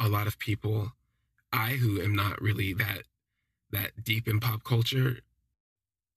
a 0.00 0.08
lot 0.08 0.26
of 0.26 0.38
people 0.38 0.92
I 1.52 1.72
who 1.72 2.00
am 2.00 2.14
not 2.14 2.40
really 2.42 2.72
that 2.74 3.02
that 3.70 4.04
deep 4.04 4.28
in 4.28 4.40
pop 4.40 4.64
culture. 4.64 5.20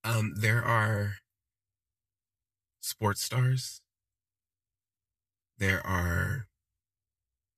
Um, 0.04 0.34
there 0.36 0.62
are 0.62 1.16
sports 2.80 3.22
stars. 3.22 3.82
There 5.58 5.86
are 5.86 6.46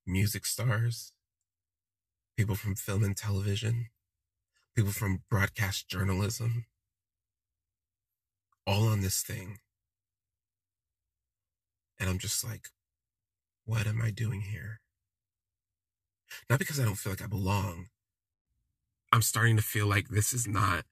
music 0.06 0.44
stars, 0.44 1.12
people 2.36 2.56
from 2.56 2.74
film 2.74 3.04
and 3.04 3.16
television, 3.16 3.86
people 4.74 4.90
from 4.90 5.22
broadcast 5.30 5.88
journalism, 5.88 6.66
all 8.66 8.88
on 8.88 9.00
this 9.00 9.22
thing. 9.22 9.58
And 12.00 12.10
I'm 12.10 12.18
just 12.18 12.44
like, 12.44 12.68
what 13.64 13.86
am 13.86 14.02
I 14.02 14.10
doing 14.10 14.40
here? 14.40 14.80
Not 16.50 16.58
because 16.58 16.80
I 16.80 16.84
don't 16.84 16.96
feel 16.96 17.12
like 17.12 17.22
I 17.22 17.26
belong. 17.26 17.86
I'm 19.12 19.22
starting 19.22 19.56
to 19.56 19.62
feel 19.62 19.86
like 19.86 20.08
this 20.08 20.32
is 20.32 20.48
not 20.48 20.84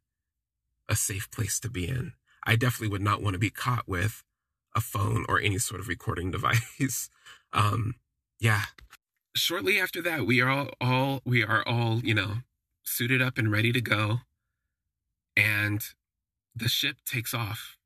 a 0.89 0.95
safe 0.95 1.31
place 1.31 1.59
to 1.61 1.71
be 1.71 1.89
in. 1.89 2.13
I 2.45 2.57
definitely 2.57 2.89
would 2.89 3.03
not 3.03 3.23
want 3.23 3.35
to 3.35 3.39
be 3.39 3.51
caught 3.51 3.89
with 3.89 4.23
a 4.75 4.81
phone 4.81 5.25
or 5.29 5.41
any 5.41 5.59
sort 5.59 5.81
of 5.81 5.89
recording 5.89 6.31
device. 6.33 7.11
um, 7.53 7.95
yeah. 8.39 8.63
Shortly 9.35 9.81
after 9.81 10.03
that, 10.03 10.27
we 10.27 10.41
are 10.41 10.49
all, 10.49 10.71
all 10.81 11.21
we 11.25 11.45
are 11.45 11.67
all, 11.67 12.01
you 12.01 12.15
know, 12.15 12.39
suited 12.83 13.23
up 13.23 13.39
and 13.39 13.53
ready 13.53 13.73
to 13.73 13.81
go. 13.81 14.21
And 15.37 15.83
the 16.55 16.69
ship 16.69 16.97
takes 17.07 17.33
off. 17.33 17.77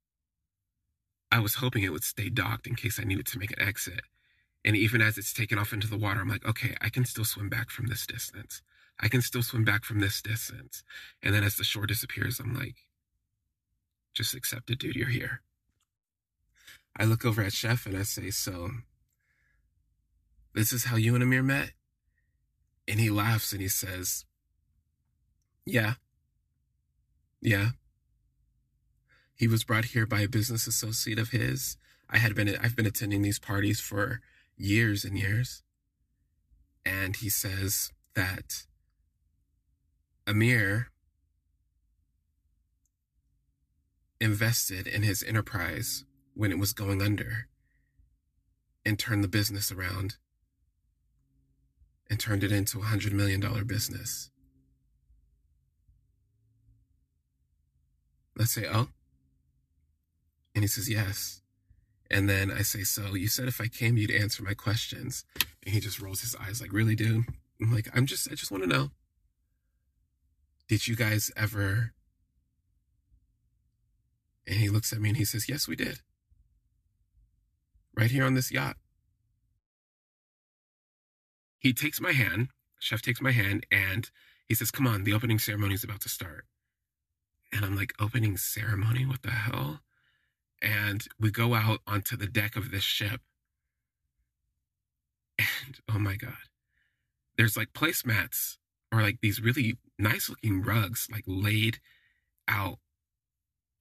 I 1.31 1.41
was 1.41 1.57
hoping 1.57 1.83
it 1.83 1.93
would 1.93 2.05
stay 2.05 2.29
docked 2.29 2.67
in 2.67 2.77
case 2.77 2.99
I 2.99 3.05
needed 3.05 3.27
to 3.27 3.39
make 3.39 3.51
an 3.51 3.61
exit. 3.61 4.03
And 4.65 4.77
even 4.77 5.03
as 5.03 5.19
it's 5.19 5.35
taken 5.35 5.59
off 5.59 5.73
into 5.73 5.89
the 5.89 5.99
water, 5.99 6.21
I'm 6.21 6.29
like, 6.29 6.47
okay, 6.47 6.75
I 6.81 6.89
can 6.89 7.05
still 7.05 7.25
swim 7.25 7.49
back 7.49 7.71
from 7.71 7.87
this 7.87 8.07
distance. 8.07 8.63
I 9.01 9.09
can 9.09 9.21
still 9.21 9.43
swim 9.43 9.65
back 9.65 9.85
from 9.85 10.01
this 10.01 10.23
distance. 10.23 10.85
And 11.23 11.35
then 11.35 11.45
as 11.45 11.57
the 11.57 11.65
shore 11.65 11.87
disappears, 11.87 12.41
I'm 12.41 12.55
like, 12.55 12.77
just 14.15 14.35
accept 14.35 14.71
it, 14.71 14.79
dude. 14.79 14.95
You're 14.95 15.09
here. 15.09 15.43
I 16.97 17.05
look 17.05 17.25
over 17.25 17.43
at 17.43 17.53
Chef 17.53 17.87
and 17.87 17.97
I 17.97 18.03
say, 18.03 18.31
So, 18.31 18.71
this 20.55 20.73
is 20.73 20.85
how 20.85 20.97
you 20.97 21.15
and 21.15 21.23
Amir 21.23 21.43
met? 21.43 21.73
And 22.87 23.01
he 23.01 23.11
laughs 23.11 23.53
and 23.53 23.61
he 23.61 23.69
says, 23.69 24.25
Yeah. 25.67 25.95
Yeah. 27.41 27.71
He 29.35 29.49
was 29.49 29.65
brought 29.65 29.87
here 29.87 30.07
by 30.07 30.21
a 30.21 30.29
business 30.29 30.67
associate 30.67 31.19
of 31.19 31.31
his. 31.31 31.77
I 32.09 32.19
had 32.19 32.35
been 32.35 32.57
I've 32.63 32.77
been 32.77 32.87
attending 32.87 33.23
these 33.23 33.41
parties 33.41 33.81
for 33.81 34.21
years 34.57 35.05
and 35.05 35.19
years. 35.19 35.63
And 36.87 37.17
he 37.17 37.29
says 37.29 37.91
that 38.15 38.67
Amir 40.27 40.91
invested 44.25 44.87
in 44.87 45.03
his 45.03 45.23
enterprise 45.23 46.05
when 46.33 46.51
it 46.51 46.59
was 46.59 46.73
going 46.73 47.03
under 47.03 47.47
and 48.85 48.99
turned 48.99 49.23
the 49.23 49.29
business 49.29 49.71
around 49.71 50.17
and 52.09 52.19
turned 52.19 52.43
it 52.43 52.51
into 52.51 52.81
a 52.81 52.85
hundred 52.85 53.13
million 53.13 53.39
dollar 53.39 53.65
business. 53.65 54.31
Let's 58.37 58.53
say, 58.53 58.67
oh. 58.67 58.89
And 60.55 60.65
he 60.65 60.69
says, 60.69 60.89
yes. 60.89 61.43
And 62.11 62.29
then 62.29 62.51
I 62.51 62.63
say, 62.63 62.83
so 62.83 63.15
you 63.15 63.29
said 63.29 63.47
if 63.47 63.61
I 63.61 63.67
came, 63.67 63.97
you'd 63.97 64.11
answer 64.11 64.43
my 64.43 64.55
questions. 64.55 65.25
And 65.65 65.75
he 65.75 65.81
just 65.81 66.01
rolls 66.01 66.23
his 66.23 66.35
eyes 66.37 66.61
like, 66.61 66.73
really, 66.73 66.97
dude? 66.97 67.25
I'm 67.61 67.73
like, 67.73 67.89
I'm 67.95 68.07
just, 68.07 68.31
I 68.31 68.35
just 68.35 68.51
want 68.51 68.63
to 68.65 68.69
know. 68.69 68.91
Did 70.69 70.89
you 70.89 70.97
guys 70.97 71.31
ever 71.37 71.93
and 74.47 74.57
he 74.57 74.69
looks 74.69 74.93
at 74.93 75.01
me 75.01 75.11
and 75.11 75.19
he 75.19 75.25
says, 75.25 75.49
Yes, 75.49 75.67
we 75.69 75.77
did. 75.77 76.01
Right 77.97 78.11
here 78.11 78.25
on 78.25 78.35
this 78.35 78.51
yacht. 78.51 78.77
He 81.59 81.73
takes 81.73 82.01
my 82.01 82.13
hand, 82.13 82.49
chef 82.79 83.01
takes 83.01 83.23
my 83.23 83.31
hand, 83.31 83.67
and 83.71 84.11
he 84.47 84.55
says, 84.55 84.71
Come 84.71 84.87
on, 84.87 85.05
the 85.05 85.15
opening 85.15 85.39
ceremony 85.39 85.75
is 85.75 85.85
about 85.85 86.01
to 86.03 86.09
start. 86.09 86.45
And 87.53 87.65
I'm 87.65 87.77
like, 87.77 87.95
Opening 88.01 88.37
ceremony? 88.37 89.07
What 89.07 89.23
the 89.23 89.31
hell? 89.31 89.81
And 90.61 91.07
we 91.19 91.31
go 91.31 91.55
out 91.55 91.81
onto 91.87 92.17
the 92.17 92.27
deck 92.27 92.57
of 92.57 92.71
this 92.71 92.83
ship. 92.85 93.21
And 95.39 95.81
oh 95.93 95.99
my 95.99 96.17
God, 96.17 96.49
there's 97.37 97.57
like 97.57 97.73
placemats 97.73 98.57
or 98.93 99.03
like 99.03 99.19
these 99.21 99.41
really 99.41 99.79
nice 99.99 100.29
looking 100.29 100.63
rugs, 100.63 101.09
like 101.11 101.25
laid 101.27 101.81
out 102.47 102.79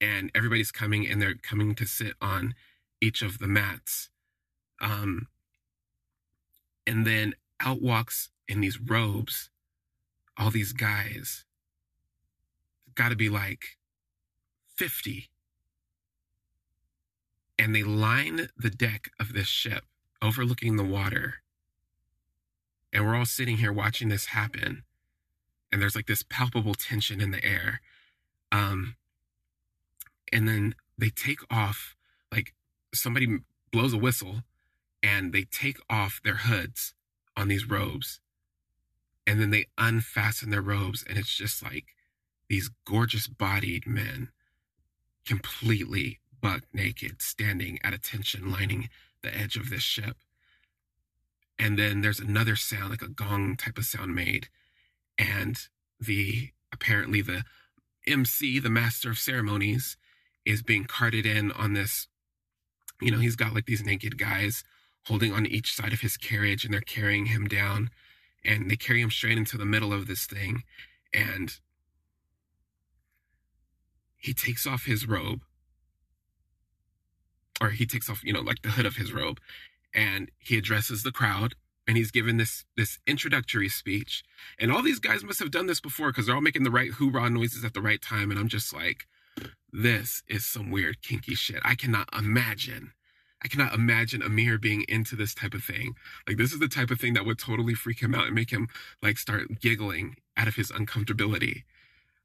and 0.00 0.30
everybody's 0.34 0.72
coming 0.72 1.06
and 1.06 1.20
they're 1.20 1.34
coming 1.34 1.74
to 1.76 1.86
sit 1.86 2.14
on 2.20 2.54
each 3.00 3.22
of 3.22 3.38
the 3.38 3.48
mats. 3.48 4.10
Um, 4.80 5.28
And 6.86 7.06
then 7.06 7.34
out 7.60 7.80
walks 7.80 8.30
in 8.48 8.60
these 8.60 8.78
robes 8.80 9.50
all 10.36 10.50
these 10.50 10.72
guys. 10.72 11.44
Got 12.94 13.10
to 13.10 13.16
be 13.16 13.28
like 13.28 13.78
50. 14.76 15.30
And 17.58 17.74
they 17.74 17.82
line 17.82 18.48
the 18.56 18.70
deck 18.70 19.10
of 19.20 19.32
this 19.32 19.46
ship 19.46 19.84
overlooking 20.20 20.76
the 20.76 20.84
water. 20.84 21.36
And 22.92 23.04
we're 23.04 23.16
all 23.16 23.26
sitting 23.26 23.58
here 23.58 23.72
watching 23.72 24.08
this 24.08 24.26
happen. 24.26 24.84
And 25.72 25.80
there's 25.80 25.96
like 25.96 26.06
this 26.06 26.24
palpable 26.28 26.74
tension 26.74 27.20
in 27.20 27.30
the 27.30 27.44
air. 27.44 27.80
Um, 28.52 28.96
and 30.32 30.48
then 30.48 30.74
they 30.98 31.10
take 31.10 31.40
off, 31.50 31.96
like 32.32 32.54
somebody 32.94 33.38
blows 33.72 33.92
a 33.92 33.98
whistle 33.98 34.42
and 35.02 35.32
they 35.32 35.42
take 35.44 35.78
off 35.90 36.20
their 36.24 36.36
hoods 36.36 36.94
on 37.36 37.48
these 37.48 37.68
robes. 37.68 38.20
And 39.26 39.40
then 39.40 39.50
they 39.50 39.66
unfasten 39.78 40.50
their 40.50 40.62
robes, 40.62 41.02
and 41.08 41.16
it's 41.16 41.34
just 41.34 41.62
like 41.62 41.86
these 42.48 42.70
gorgeous 42.86 43.26
bodied 43.26 43.86
men, 43.86 44.28
completely 45.24 46.20
buck 46.42 46.62
naked, 46.74 47.22
standing 47.22 47.78
at 47.82 47.94
attention, 47.94 48.50
lining 48.50 48.90
the 49.22 49.34
edge 49.34 49.56
of 49.56 49.70
this 49.70 49.82
ship. 49.82 50.18
And 51.58 51.78
then 51.78 52.02
there's 52.02 52.20
another 52.20 52.56
sound, 52.56 52.90
like 52.90 53.02
a 53.02 53.08
gong 53.08 53.56
type 53.56 53.78
of 53.78 53.86
sound 53.86 54.14
made. 54.14 54.48
And 55.18 55.56
the 55.98 56.50
apparently 56.72 57.22
the 57.22 57.44
MC, 58.06 58.58
the 58.58 58.68
master 58.68 59.10
of 59.10 59.18
ceremonies, 59.18 59.96
is 60.44 60.62
being 60.62 60.84
carted 60.84 61.26
in 61.26 61.50
on 61.52 61.72
this. 61.74 62.08
You 63.00 63.10
know, 63.10 63.18
he's 63.18 63.36
got 63.36 63.54
like 63.54 63.66
these 63.66 63.84
naked 63.84 64.18
guys 64.18 64.64
holding 65.06 65.32
on 65.32 65.46
each 65.46 65.74
side 65.74 65.92
of 65.92 66.00
his 66.00 66.16
carriage 66.16 66.64
and 66.64 66.72
they're 66.72 66.80
carrying 66.80 67.26
him 67.26 67.46
down 67.46 67.90
and 68.44 68.70
they 68.70 68.76
carry 68.76 69.00
him 69.00 69.10
straight 69.10 69.38
into 69.38 69.56
the 69.56 69.64
middle 69.64 69.92
of 69.92 70.06
this 70.06 70.26
thing 70.26 70.62
and 71.12 71.60
he 74.16 74.32
takes 74.32 74.66
off 74.66 74.84
his 74.86 75.06
robe 75.06 75.42
or 77.60 77.70
he 77.70 77.86
takes 77.86 78.08
off 78.08 78.24
you 78.24 78.32
know 78.32 78.40
like 78.40 78.62
the 78.62 78.70
hood 78.70 78.86
of 78.86 78.96
his 78.96 79.12
robe 79.12 79.38
and 79.94 80.30
he 80.38 80.56
addresses 80.56 81.02
the 81.02 81.12
crowd 81.12 81.54
and 81.86 81.96
he's 81.96 82.10
given 82.10 82.38
this 82.38 82.64
this 82.76 82.98
introductory 83.06 83.68
speech 83.68 84.24
and 84.58 84.72
all 84.72 84.82
these 84.82 84.98
guys 84.98 85.22
must 85.22 85.38
have 85.38 85.50
done 85.50 85.66
this 85.66 85.80
before 85.80 86.08
because 86.10 86.26
they're 86.26 86.34
all 86.34 86.40
making 86.40 86.64
the 86.64 86.70
right 86.70 86.92
hoorah 86.92 87.30
noises 87.30 87.64
at 87.64 87.74
the 87.74 87.82
right 87.82 88.00
time 88.00 88.30
and 88.30 88.40
i'm 88.40 88.48
just 88.48 88.72
like 88.72 89.06
this 89.72 90.22
is 90.28 90.44
some 90.44 90.70
weird 90.70 91.02
kinky 91.02 91.34
shit 91.34 91.60
i 91.64 91.74
cannot 91.74 92.08
imagine 92.16 92.92
I 93.44 93.48
cannot 93.48 93.74
imagine 93.74 94.22
Amir 94.22 94.56
being 94.56 94.86
into 94.88 95.16
this 95.16 95.34
type 95.34 95.52
of 95.52 95.62
thing. 95.62 95.96
Like 96.26 96.38
this 96.38 96.52
is 96.54 96.60
the 96.60 96.68
type 96.68 96.90
of 96.90 96.98
thing 96.98 97.12
that 97.12 97.26
would 97.26 97.38
totally 97.38 97.74
freak 97.74 98.00
him 98.00 98.14
out 98.14 98.24
and 98.24 98.34
make 98.34 98.50
him 98.50 98.68
like 99.02 99.18
start 99.18 99.60
giggling 99.60 100.16
out 100.34 100.48
of 100.48 100.56
his 100.56 100.72
uncomfortability. 100.72 101.64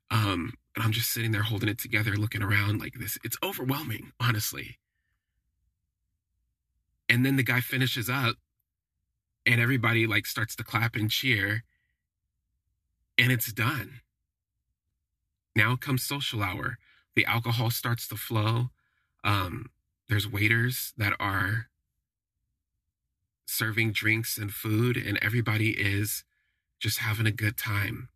Um, 0.10 0.54
and 0.76 0.84
I'm 0.84 0.94
just 0.94 1.12
sitting 1.12 1.34
there 1.34 1.44
holding 1.44 1.68
it 1.68 1.78
together, 1.78 2.16
looking 2.16 2.42
around 2.42 2.80
like 2.80 2.94
this. 2.94 3.18
It's 3.24 3.38
overwhelming, 3.44 4.14
honestly. 4.20 4.78
And 7.10 7.26
then 7.26 7.36
the 7.36 7.44
guy 7.44 7.60
finishes 7.60 8.10
up 8.10 8.38
and 9.46 9.60
everybody 9.60 10.08
like 10.08 10.26
starts 10.26 10.56
to 10.56 10.64
clap 10.64 10.96
and 10.96 11.12
cheer 11.12 11.64
and 13.18 13.30
it's 13.30 13.52
done. 13.52 14.00
Now 15.54 15.76
comes 15.76 16.04
social 16.04 16.42
hour. 16.42 16.78
The 17.20 17.26
alcohol 17.26 17.70
starts 17.70 18.08
to 18.08 18.16
flow. 18.16 18.70
Um, 19.26 19.72
there's 20.08 20.26
waiters 20.26 20.94
that 20.96 21.12
are 21.20 21.68
serving 23.46 23.92
drinks 23.92 24.38
and 24.38 24.54
food, 24.54 24.96
and 24.96 25.20
everybody 25.22 25.72
is 25.72 26.24
just 26.80 27.00
having 27.00 27.26
a 27.26 27.32
good 27.34 27.58
time. 27.58 28.08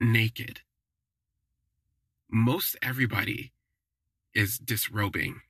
Naked. 0.00 0.60
Most 2.30 2.76
everybody 2.80 3.50
is 4.32 4.60
disrobing. 4.60 5.40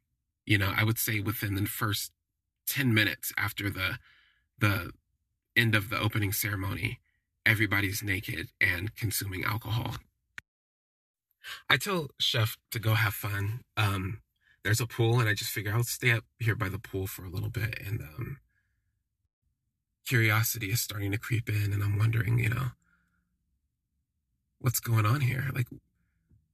You 0.46 0.56
know, 0.56 0.72
I 0.74 0.84
would 0.84 0.98
say 0.98 1.20
within 1.20 1.54
the 1.54 1.66
first 1.66 2.12
10 2.66 2.94
minutes 2.94 3.30
after 3.36 3.68
the 3.68 3.98
the 4.58 4.92
end 5.54 5.74
of 5.74 5.90
the 5.90 6.00
opening 6.00 6.32
ceremony, 6.32 7.00
everybody's 7.44 8.02
naked 8.02 8.48
and 8.58 8.96
consuming 8.96 9.44
alcohol. 9.44 9.96
I 11.68 11.76
tell 11.76 12.09
Chef 12.18 12.57
to 12.70 12.78
go 12.78 12.94
have 12.94 13.14
fun. 13.14 13.61
Um, 13.76 14.22
there's 14.64 14.81
a 14.81 14.87
pool 14.87 15.18
and 15.18 15.28
I 15.28 15.35
just 15.35 15.50
figure 15.50 15.72
I'll 15.72 15.83
stay 15.85 16.12
up 16.12 16.24
here 16.38 16.55
by 16.55 16.68
the 16.68 16.78
pool 16.78 17.07
for 17.07 17.24
a 17.24 17.31
little 17.31 17.50
bit 17.50 17.78
and 17.85 18.00
um 18.00 18.38
curiosity 20.07 20.70
is 20.70 20.81
starting 20.81 21.12
to 21.12 21.18
creep 21.18 21.48
in 21.48 21.72
and 21.72 21.83
I'm 21.83 21.98
wondering, 21.98 22.38
you 22.38 22.50
know, 22.50 22.68
what's 24.59 24.81
going 24.81 25.07
on 25.07 25.20
here? 25.22 25.50
Like 25.55 25.68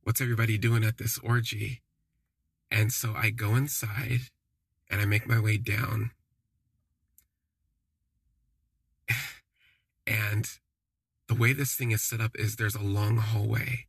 what's 0.03 0.21
everybody 0.21 0.59
doing 0.59 0.85
at 0.85 0.99
this 0.99 1.19
orgy? 1.23 1.83
And 2.71 2.93
so 2.93 3.15
I 3.17 3.31
go 3.31 3.55
inside 3.55 4.21
and 4.91 5.01
I 5.01 5.05
make 5.05 5.27
my 5.27 5.41
way 5.41 5.57
down. 5.57 6.11
And 10.07 10.49
the 11.27 11.35
way 11.35 11.53
this 11.53 11.75
thing 11.75 11.91
is 11.91 12.01
set 12.01 12.19
up 12.19 12.31
is 12.37 12.57
there's 12.57 12.75
a 12.75 12.83
long 12.83 13.19
hallway 13.19 13.89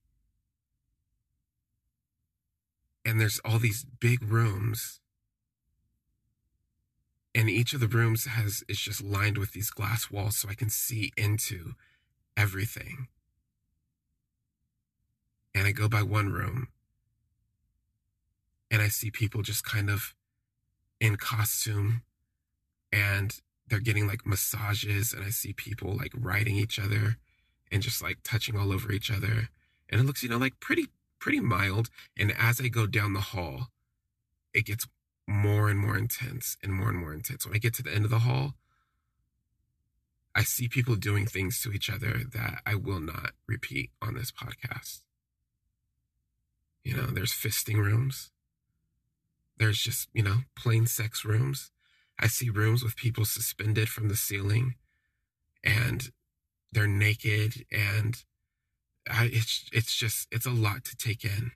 and 3.05 3.19
there's 3.19 3.39
all 3.43 3.59
these 3.59 3.85
big 3.99 4.21
rooms. 4.23 4.99
And 7.33 7.49
each 7.49 7.73
of 7.73 7.79
the 7.79 7.87
rooms 7.87 8.25
has 8.25 8.63
is 8.67 8.79
just 8.79 9.03
lined 9.03 9.37
with 9.37 9.53
these 9.53 9.69
glass 9.69 10.09
walls 10.11 10.37
so 10.37 10.49
i 10.49 10.55
can 10.55 10.69
see 10.69 11.11
into 11.15 11.73
everything. 12.35 13.07
And 15.53 15.67
i 15.67 15.71
go 15.71 15.87
by 15.87 16.01
one 16.01 16.31
room. 16.31 16.67
And 18.71 18.81
i 18.81 18.87
see 18.87 19.11
people 19.11 19.41
just 19.41 19.63
kind 19.63 19.89
of 19.89 20.13
in 20.99 21.15
costume. 21.15 22.01
And 22.91 23.39
they're 23.67 23.79
getting 23.79 24.07
like 24.07 24.25
massages. 24.25 25.13
And 25.13 25.23
i 25.23 25.29
see 25.29 25.53
people 25.53 25.95
like 25.95 26.11
riding 26.15 26.55
each 26.55 26.79
other 26.79 27.17
and 27.71 27.81
just 27.83 28.01
like 28.01 28.17
touching 28.23 28.57
all 28.57 28.71
over 28.71 28.91
each 28.91 29.11
other. 29.11 29.49
And 29.89 30.01
it 30.01 30.03
looks 30.03 30.23
you 30.23 30.29
know 30.29 30.37
like 30.37 30.59
pretty 30.59 30.87
pretty 31.19 31.39
mild. 31.39 31.89
And 32.17 32.33
as 32.37 32.59
I 32.59 32.67
go 32.67 32.87
down 32.87 33.13
the 33.13 33.19
hall, 33.19 33.67
it 34.53 34.65
gets 34.65 34.87
more 35.27 35.69
and 35.69 35.79
more 35.79 35.97
intense 35.97 36.57
and 36.63 36.73
more 36.73 36.89
and 36.89 36.97
more 36.97 37.13
intense. 37.13 37.45
When 37.45 37.55
I 37.55 37.59
get 37.59 37.73
to 37.75 37.83
the 37.83 37.93
end 37.93 38.05
of 38.05 38.11
the 38.11 38.19
hall, 38.19 38.55
I 40.35 40.43
see 40.43 40.67
people 40.67 40.95
doing 40.95 41.25
things 41.25 41.61
to 41.61 41.71
each 41.71 41.89
other 41.89 42.21
that 42.33 42.61
I 42.65 42.75
will 42.75 42.99
not 42.99 43.31
repeat 43.47 43.91
on 44.01 44.13
this 44.13 44.31
podcast. 44.31 45.01
You 46.83 46.95
know, 46.95 47.07
there's 47.07 47.33
fisting 47.33 47.75
rooms. 47.75 48.31
There's 49.57 49.79
just, 49.79 50.07
you 50.13 50.23
know, 50.23 50.37
plain 50.55 50.87
sex 50.87 51.25
rooms. 51.25 51.71
I 52.19 52.27
see 52.27 52.49
rooms 52.49 52.83
with 52.83 52.95
people 52.95 53.25
suspended 53.25 53.89
from 53.89 54.07
the 54.07 54.15
ceiling 54.15 54.75
and 55.63 56.09
they're 56.71 56.87
naked 56.87 57.65
and 57.71 58.23
I, 59.09 59.29
it's 59.31 59.69
it's 59.71 59.95
just 59.95 60.27
it's 60.31 60.45
a 60.45 60.51
lot 60.51 60.83
to 60.85 60.95
take 60.95 61.23
in. 61.23 61.51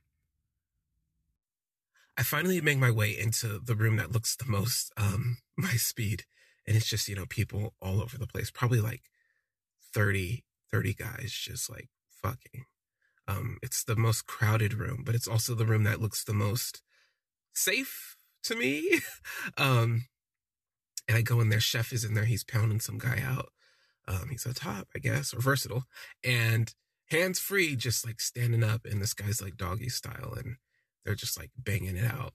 I 2.17 2.23
finally 2.23 2.61
make 2.61 2.77
my 2.77 2.91
way 2.91 3.09
into 3.17 3.59
the 3.59 3.75
room 3.75 3.95
that 3.97 4.11
looks 4.11 4.35
the 4.35 4.45
most 4.45 4.91
um 4.97 5.37
my 5.57 5.73
speed 5.73 6.25
and 6.67 6.75
it's 6.75 6.89
just 6.89 7.07
you 7.07 7.15
know 7.15 7.25
people 7.27 7.73
all 7.81 8.01
over 8.01 8.17
the 8.17 8.27
place 8.27 8.51
probably 8.51 8.81
like 8.81 9.01
30 9.93 10.43
30 10.71 10.93
guys 10.93 11.31
just 11.31 11.69
like 11.69 11.89
fucking. 12.09 12.65
Um 13.27 13.57
it's 13.61 13.83
the 13.83 13.95
most 13.95 14.25
crowded 14.27 14.73
room 14.73 15.03
but 15.05 15.15
it's 15.15 15.27
also 15.27 15.55
the 15.55 15.65
room 15.65 15.83
that 15.83 16.01
looks 16.01 16.23
the 16.23 16.33
most 16.33 16.81
safe 17.53 18.15
to 18.43 18.55
me. 18.55 18.99
Um 19.57 20.05
and 21.07 21.17
I 21.17 21.21
go 21.21 21.41
in 21.41 21.49
there 21.49 21.59
chef 21.59 21.91
is 21.91 22.03
in 22.05 22.13
there 22.13 22.25
he's 22.25 22.43
pounding 22.43 22.79
some 22.79 22.97
guy 22.97 23.21
out. 23.23 23.49
Um 24.07 24.29
he's 24.29 24.45
a 24.45 24.53
top 24.53 24.87
I 24.95 24.99
guess 24.99 25.33
or 25.33 25.39
versatile 25.41 25.85
and 26.23 26.73
hands 27.09 27.39
free, 27.39 27.75
just 27.75 28.05
like 28.05 28.21
standing 28.21 28.63
up, 28.63 28.85
and 28.85 29.01
this 29.01 29.13
guy's 29.13 29.41
like 29.41 29.57
doggy 29.57 29.89
style, 29.89 30.33
and 30.37 30.57
they're 31.05 31.15
just 31.15 31.37
like 31.37 31.51
banging 31.57 31.97
it 31.97 32.05
out. 32.11 32.33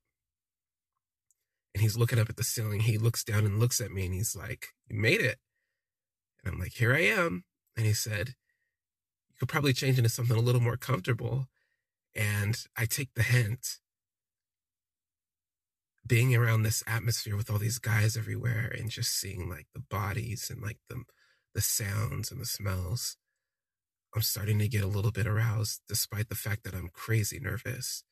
And 1.74 1.83
he's 1.83 1.96
looking 1.96 2.18
up 2.18 2.28
at 2.28 2.37
the 2.37 2.44
ceiling. 2.44 2.81
He 2.81 2.98
looks 2.98 3.24
down 3.24 3.44
and 3.44 3.59
looks 3.61 3.81
at 3.81 3.90
me, 3.92 4.07
and 4.07 4.14
he's 4.14 4.35
like, 4.37 4.68
"You 4.88 4.98
made 4.98 5.20
it." 5.20 5.38
And 6.44 6.54
I'm 6.54 6.61
like, 6.61 6.74
"Here 6.74 6.94
I 6.94 7.00
am." 7.00 7.44
And 7.76 7.87
he 7.87 7.92
said, 7.92 8.35
"You 9.28 9.37
could 9.40 9.48
probably 9.48 9.72
change 9.72 9.98
into 9.98 10.11
something 10.11 10.37
a 10.37 10.40
little 10.40 10.61
more 10.61 10.76
comfortable." 10.76 11.48
And 12.14 12.59
I 12.76 12.87
take 12.87 13.14
the 13.14 13.22
hint. 13.22 13.81
Being 16.07 16.35
around 16.35 16.62
this 16.62 16.83
atmosphere 16.87 17.37
with 17.37 17.50
all 17.50 17.59
these 17.59 17.78
guys 17.78 18.16
everywhere 18.16 18.74
and 18.76 18.90
just 18.90 19.12
seeing 19.12 19.48
like 19.48 19.66
the 19.74 19.81
bodies 19.81 20.50
and 20.50 20.62
like 20.62 20.78
the 20.88 21.04
the 21.54 21.61
sounds 21.61 22.31
and 22.31 22.40
the 22.40 22.46
smells 22.46 23.16
I'm 24.18 24.22
starting 24.22 24.59
to 24.59 24.66
get 24.66 24.83
a 24.83 24.88
little 24.88 25.12
bit 25.12 25.28
aroused 25.28 25.83
despite 25.88 26.28
the 26.28 26.35
fact 26.35 26.64
that 26.64 26.74
I'm 26.74 26.90
crazy 26.92 27.38
nervous. 27.38 28.02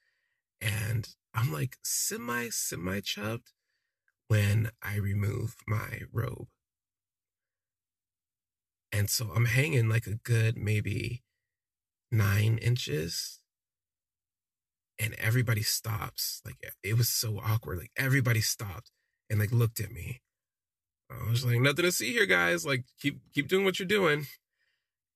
And 0.61 1.09
I'm 1.35 1.53
like 1.53 1.79
semi, 1.83 2.51
semi 2.51 3.01
chubbed, 3.01 3.51
when 4.29 4.71
I 4.81 4.99
remove 4.99 5.57
my 5.67 6.03
robe. 6.13 6.47
And 8.93 9.11
so 9.11 9.33
I'm 9.35 9.47
hanging 9.47 9.89
like 9.89 10.07
a 10.07 10.15
good 10.15 10.57
maybe 10.57 11.25
nine 12.13 12.59
inches. 12.59 13.41
And 15.01 15.13
everybody 15.15 15.63
stops. 15.63 16.41
Like 16.45 16.55
it 16.85 16.97
was 16.97 17.09
so 17.09 17.41
awkward. 17.45 17.79
Like 17.79 17.91
everybody 17.97 18.43
stopped 18.43 18.93
and 19.29 19.41
like 19.41 19.51
looked 19.51 19.81
at 19.81 19.91
me. 19.91 20.21
I 21.11 21.29
was 21.29 21.45
like, 21.45 21.59
nothing 21.59 21.85
to 21.85 21.91
see 21.91 22.13
here, 22.13 22.27
guys. 22.27 22.65
Like 22.65 22.85
keep 23.01 23.19
keep 23.35 23.49
doing 23.49 23.65
what 23.65 23.81
you're 23.81 23.89
doing. 23.89 24.27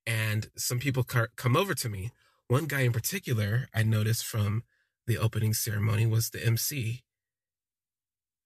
And 0.06 0.50
some 0.56 0.78
people 0.78 1.04
come 1.04 1.56
over 1.56 1.74
to 1.74 1.88
me. 1.88 2.10
One 2.48 2.66
guy 2.66 2.80
in 2.80 2.92
particular, 2.92 3.68
I 3.74 3.82
noticed 3.82 4.24
from 4.24 4.64
the 5.06 5.18
opening 5.18 5.54
ceremony 5.54 6.06
was 6.06 6.30
the 6.30 6.44
MC. 6.44 7.02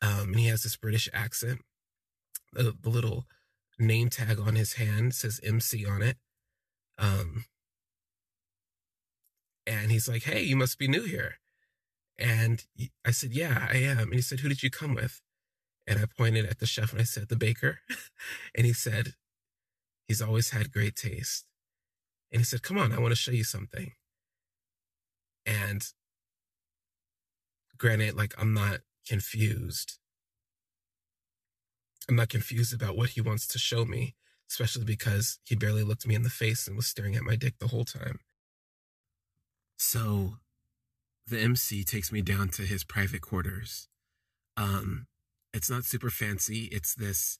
Um, 0.02 0.28
and 0.30 0.38
he 0.38 0.46
has 0.48 0.62
this 0.62 0.76
British 0.76 1.08
accent. 1.12 1.60
The, 2.52 2.74
the 2.80 2.90
little 2.90 3.26
name 3.78 4.08
tag 4.10 4.38
on 4.38 4.54
his 4.54 4.74
hand 4.74 5.14
says 5.14 5.40
MC 5.42 5.86
on 5.86 6.02
it. 6.02 6.16
Um, 6.98 7.44
and 9.66 9.90
he's 9.90 10.08
like, 10.08 10.24
Hey, 10.24 10.42
you 10.42 10.56
must 10.56 10.78
be 10.78 10.88
new 10.88 11.02
here. 11.02 11.36
And 12.18 12.64
I 13.04 13.10
said, 13.10 13.32
Yeah, 13.32 13.66
I 13.70 13.76
am. 13.76 13.98
And 13.98 14.14
he 14.14 14.22
said, 14.22 14.40
Who 14.40 14.48
did 14.48 14.62
you 14.62 14.70
come 14.70 14.94
with? 14.94 15.20
And 15.86 15.98
I 15.98 16.04
pointed 16.06 16.46
at 16.46 16.58
the 16.58 16.66
chef 16.66 16.92
and 16.92 17.00
I 17.00 17.04
said, 17.04 17.28
The 17.28 17.36
baker. 17.36 17.80
and 18.54 18.66
he 18.66 18.72
said, 18.72 19.14
He's 20.08 20.22
always 20.22 20.50
had 20.50 20.72
great 20.72 20.96
taste. 20.96 21.46
And 22.30 22.40
he 22.40 22.44
said, 22.44 22.62
Come 22.62 22.78
on, 22.78 22.92
I 22.92 22.98
want 22.98 23.12
to 23.12 23.16
show 23.16 23.32
you 23.32 23.44
something. 23.44 23.92
And 25.46 25.86
granted, 27.78 28.16
like, 28.16 28.34
I'm 28.38 28.54
not 28.54 28.80
confused. 29.06 29.98
I'm 32.08 32.16
not 32.16 32.28
confused 32.28 32.74
about 32.74 32.96
what 32.96 33.10
he 33.10 33.20
wants 33.20 33.46
to 33.48 33.58
show 33.58 33.84
me, 33.84 34.14
especially 34.50 34.84
because 34.84 35.38
he 35.44 35.54
barely 35.54 35.82
looked 35.82 36.06
me 36.06 36.14
in 36.14 36.22
the 36.22 36.30
face 36.30 36.66
and 36.66 36.76
was 36.76 36.86
staring 36.86 37.14
at 37.14 37.22
my 37.22 37.36
dick 37.36 37.54
the 37.58 37.68
whole 37.68 37.84
time. 37.84 38.20
So 39.76 40.36
the 41.26 41.40
MC 41.40 41.84
takes 41.84 42.12
me 42.12 42.20
down 42.20 42.48
to 42.50 42.62
his 42.62 42.84
private 42.84 43.22
quarters. 43.22 43.88
Um, 44.56 45.06
it's 45.52 45.70
not 45.70 45.84
super 45.84 46.10
fancy. 46.10 46.64
It's 46.72 46.94
this 46.94 47.38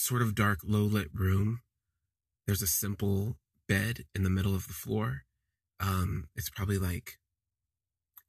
sort 0.00 0.22
of 0.22 0.34
dark, 0.34 0.60
low 0.64 0.82
lit 0.82 1.08
room. 1.12 1.60
There's 2.46 2.62
a 2.62 2.66
simple 2.66 3.36
bed 3.68 4.04
in 4.14 4.22
the 4.22 4.30
middle 4.30 4.54
of 4.54 4.66
the 4.66 4.72
floor. 4.72 5.22
Um, 5.78 6.28
it's 6.34 6.48
probably 6.48 6.78
like 6.78 7.18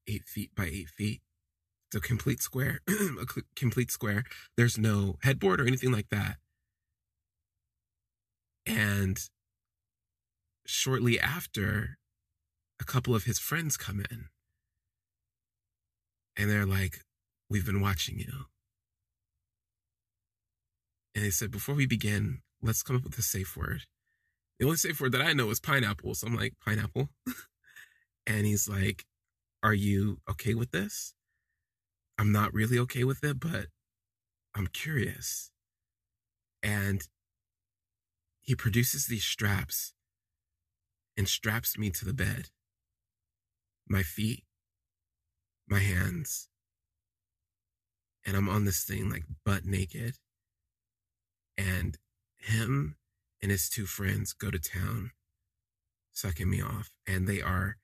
eight 0.08 0.26
feet 0.26 0.52
by 0.56 0.66
eight 0.66 0.90
feet. 0.90 1.22
It's 1.88 1.96
a 1.96 2.08
complete 2.08 2.42
square, 2.42 2.82
a 2.88 3.26
complete 3.56 3.90
square. 3.90 4.24
There's 4.58 4.78
no 4.78 5.16
headboard 5.24 5.62
or 5.62 5.68
anything 5.68 5.92
like 5.92 6.10
that. 6.10 6.38
And 8.66 9.18
shortly 10.66 11.20
after, 11.20 11.98
a 12.80 12.84
couple 12.84 13.16
of 13.16 13.24
his 13.24 13.40
friends 13.40 13.78
come 13.78 14.00
in 14.12 14.26
and 16.36 16.50
they're 16.50 16.66
like, 16.66 17.00
We've 17.50 17.66
been 17.66 17.82
watching 17.82 18.18
you. 18.18 18.46
And 21.14 21.24
they 21.24 21.30
said, 21.30 21.52
Before 21.52 21.76
we 21.76 21.86
begin, 21.86 22.40
let's 22.62 22.84
come 22.84 22.96
up 22.96 23.04
with 23.04 23.18
a 23.18 23.24
safe 23.24 23.56
word. 23.58 23.84
The 24.60 24.66
only 24.66 24.78
safe 24.78 25.02
word 25.02 25.12
that 25.14 25.22
I 25.22 25.34
know 25.34 25.50
is 25.50 25.60
pineapple. 25.60 26.14
So 26.16 26.28
I'm 26.28 26.36
like, 26.36 26.54
Pineapple. 26.64 27.10
and 28.28 28.46
he's 28.46 28.70
like, 28.70 29.06
Are 29.64 29.74
you 29.74 30.20
okay 30.30 30.54
with 30.54 30.72
this? 30.72 31.14
I'm 32.18 32.32
not 32.32 32.54
really 32.54 32.78
okay 32.80 33.04
with 33.04 33.24
it, 33.24 33.40
but 33.40 33.68
I'm 34.56 34.68
curious. 34.68 35.52
And 36.62 37.02
he 38.42 38.56
produces 38.56 39.08
these 39.08 39.24
straps 39.24 39.94
and 41.18 41.28
straps 41.28 41.78
me 41.78 41.90
to 41.92 42.06
the 42.06 42.14
bed 42.14 42.50
my 43.88 44.04
feet, 44.04 44.44
my 45.68 45.80
hands, 45.80 46.48
and 48.26 48.38
I'm 48.38 48.48
on 48.48 48.66
this 48.66 48.84
thing 48.84 49.10
like 49.10 49.26
butt 49.46 49.66
naked. 49.66 50.16
And 51.58 51.98
him 52.38 52.96
and 53.42 53.52
his 53.52 53.70
two 53.70 53.86
friends 53.86 54.34
go 54.34 54.52
to 54.52 54.60
town 54.60 55.12
sucking 56.14 56.50
me 56.50 56.62
off, 56.62 56.92
and 57.08 57.28
they 57.28 57.42
are 57.42 57.78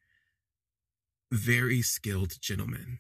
very 1.31 1.81
skilled 1.81 2.39
gentlemen. 2.41 2.99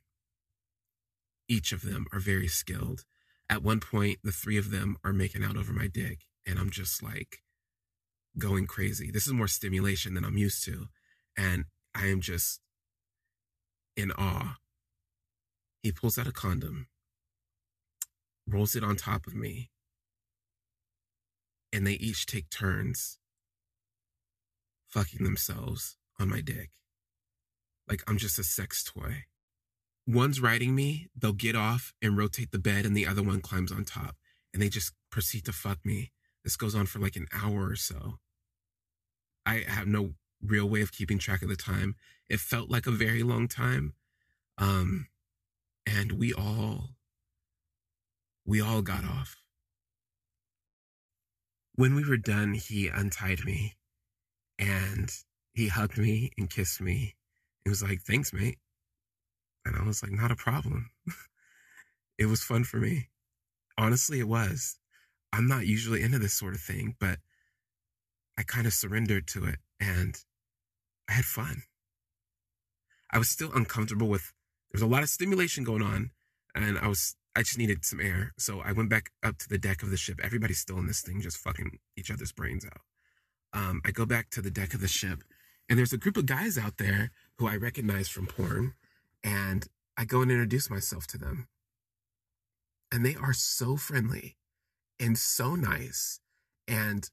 Each 1.47 1.71
of 1.71 1.81
them 1.81 2.05
are 2.11 2.19
very 2.19 2.47
skilled. 2.47 3.05
At 3.49 3.63
one 3.63 3.79
point, 3.79 4.19
the 4.23 4.31
three 4.31 4.57
of 4.57 4.71
them 4.71 4.97
are 5.03 5.13
making 5.13 5.43
out 5.43 5.57
over 5.57 5.71
my 5.71 5.87
dick, 5.87 6.25
and 6.45 6.59
I'm 6.59 6.69
just 6.69 7.01
like 7.01 7.39
going 8.37 8.67
crazy. 8.67 9.11
This 9.11 9.27
is 9.27 9.33
more 9.33 9.47
stimulation 9.47 10.13
than 10.13 10.25
I'm 10.25 10.37
used 10.37 10.63
to. 10.65 10.87
And 11.37 11.65
I 11.95 12.07
am 12.07 12.21
just 12.21 12.61
in 13.95 14.11
awe. 14.11 14.57
He 15.81 15.91
pulls 15.91 16.17
out 16.17 16.27
a 16.27 16.31
condom, 16.31 16.87
rolls 18.47 18.75
it 18.75 18.83
on 18.83 18.95
top 18.95 19.27
of 19.27 19.35
me, 19.35 19.69
and 21.77 21.85
they 21.85 21.93
each 21.93 22.25
take 22.25 22.49
turns 22.49 23.19
fucking 24.87 25.23
themselves 25.23 25.95
on 26.19 26.27
my 26.27 26.41
dick. 26.41 26.71
Like 27.87 28.01
I'm 28.07 28.17
just 28.17 28.39
a 28.39 28.43
sex 28.43 28.83
toy. 28.83 29.25
One's 30.07 30.41
riding 30.41 30.73
me, 30.73 31.07
they'll 31.15 31.33
get 31.33 31.55
off 31.55 31.93
and 32.01 32.17
rotate 32.17 32.51
the 32.51 32.57
bed, 32.57 32.83
and 32.83 32.97
the 32.97 33.05
other 33.05 33.21
one 33.21 33.41
climbs 33.41 33.71
on 33.71 33.85
top, 33.85 34.15
and 34.51 34.61
they 34.61 34.69
just 34.69 34.93
proceed 35.11 35.45
to 35.45 35.53
fuck 35.53 35.77
me. 35.85 36.11
This 36.43 36.55
goes 36.55 36.73
on 36.73 36.87
for 36.87 36.97
like 36.97 37.15
an 37.15 37.27
hour 37.31 37.69
or 37.69 37.75
so. 37.75 38.15
I 39.45 39.63
have 39.67 39.85
no 39.85 40.15
real 40.41 40.67
way 40.67 40.81
of 40.81 40.91
keeping 40.91 41.19
track 41.19 41.43
of 41.43 41.49
the 41.49 41.55
time. 41.55 41.95
It 42.27 42.39
felt 42.39 42.71
like 42.71 42.87
a 42.87 42.91
very 42.91 43.21
long 43.21 43.47
time. 43.47 43.93
Um, 44.57 45.07
and 45.85 46.13
we 46.13 46.33
all, 46.33 46.95
we 48.45 48.59
all 48.61 48.81
got 48.81 49.03
off. 49.03 49.35
When 51.77 51.93
we 51.93 52.03
were 52.03 52.17
done, 52.17 52.55
he 52.55 52.87
untied 52.87 53.45
me 53.45 53.77
and 54.57 55.11
he 55.53 55.67
hugged 55.67 55.99
me 55.99 56.31
and 56.35 56.49
kissed 56.49 56.81
me. 56.81 57.13
He 57.63 57.69
was 57.69 57.83
like, 57.83 58.01
thanks, 58.01 58.33
mate. 58.33 58.57
And 59.63 59.75
I 59.75 59.83
was 59.83 60.01
like, 60.01 60.11
not 60.11 60.31
a 60.31 60.35
problem. 60.35 60.89
it 62.17 62.25
was 62.25 62.41
fun 62.41 62.63
for 62.63 62.77
me. 62.77 63.09
Honestly, 63.77 64.19
it 64.19 64.27
was. 64.27 64.79
I'm 65.31 65.47
not 65.47 65.67
usually 65.67 66.01
into 66.01 66.17
this 66.17 66.33
sort 66.33 66.55
of 66.55 66.61
thing, 66.61 66.95
but 66.99 67.19
I 68.39 68.41
kind 68.41 68.65
of 68.65 68.73
surrendered 68.73 69.27
to 69.27 69.45
it 69.45 69.59
and 69.79 70.17
I 71.07 71.13
had 71.13 71.25
fun. 71.25 71.61
I 73.11 73.19
was 73.19 73.29
still 73.29 73.51
uncomfortable 73.53 74.07
with 74.07 74.33
there's 74.71 74.81
a 74.81 74.87
lot 74.87 75.03
of 75.03 75.09
stimulation 75.09 75.63
going 75.63 75.83
on 75.83 76.09
and 76.55 76.79
I 76.79 76.87
was 76.87 77.15
I 77.37 77.43
just 77.43 77.59
needed 77.59 77.85
some 77.85 78.01
air. 78.01 78.33
So 78.37 78.61
I 78.61 78.71
went 78.71 78.89
back 78.89 79.11
up 79.23 79.37
to 79.37 79.47
the 79.47 79.59
deck 79.59 79.83
of 79.83 79.91
the 79.91 79.97
ship. 79.97 80.19
Everybody's 80.23 80.57
still 80.57 80.79
in 80.79 80.87
this 80.87 81.01
thing 81.01 81.21
just 81.21 81.37
fucking 81.37 81.77
each 81.95 82.09
other's 82.09 82.31
brains 82.31 82.65
out. 82.65 82.81
Um, 83.53 83.79
I 83.85 83.91
go 83.91 84.07
back 84.07 84.31
to 84.31 84.41
the 84.41 84.49
deck 84.49 84.73
of 84.73 84.81
the 84.81 84.87
ship 84.87 85.23
and 85.69 85.77
there's 85.77 85.93
a 85.93 85.99
group 85.99 86.17
of 86.17 86.25
guys 86.25 86.57
out 86.57 86.77
there 86.77 87.11
who 87.37 87.47
I 87.47 87.55
recognize 87.55 88.09
from 88.09 88.25
porn 88.25 88.73
and 89.23 89.67
I 89.95 90.05
go 90.05 90.21
and 90.23 90.31
introduce 90.31 90.67
myself 90.67 91.05
to 91.07 91.19
them. 91.19 91.47
And 92.91 93.05
they 93.05 93.15
are 93.15 93.33
so 93.33 93.77
friendly 93.77 94.37
and 94.99 95.15
so 95.15 95.53
nice 95.53 96.19
and 96.67 97.07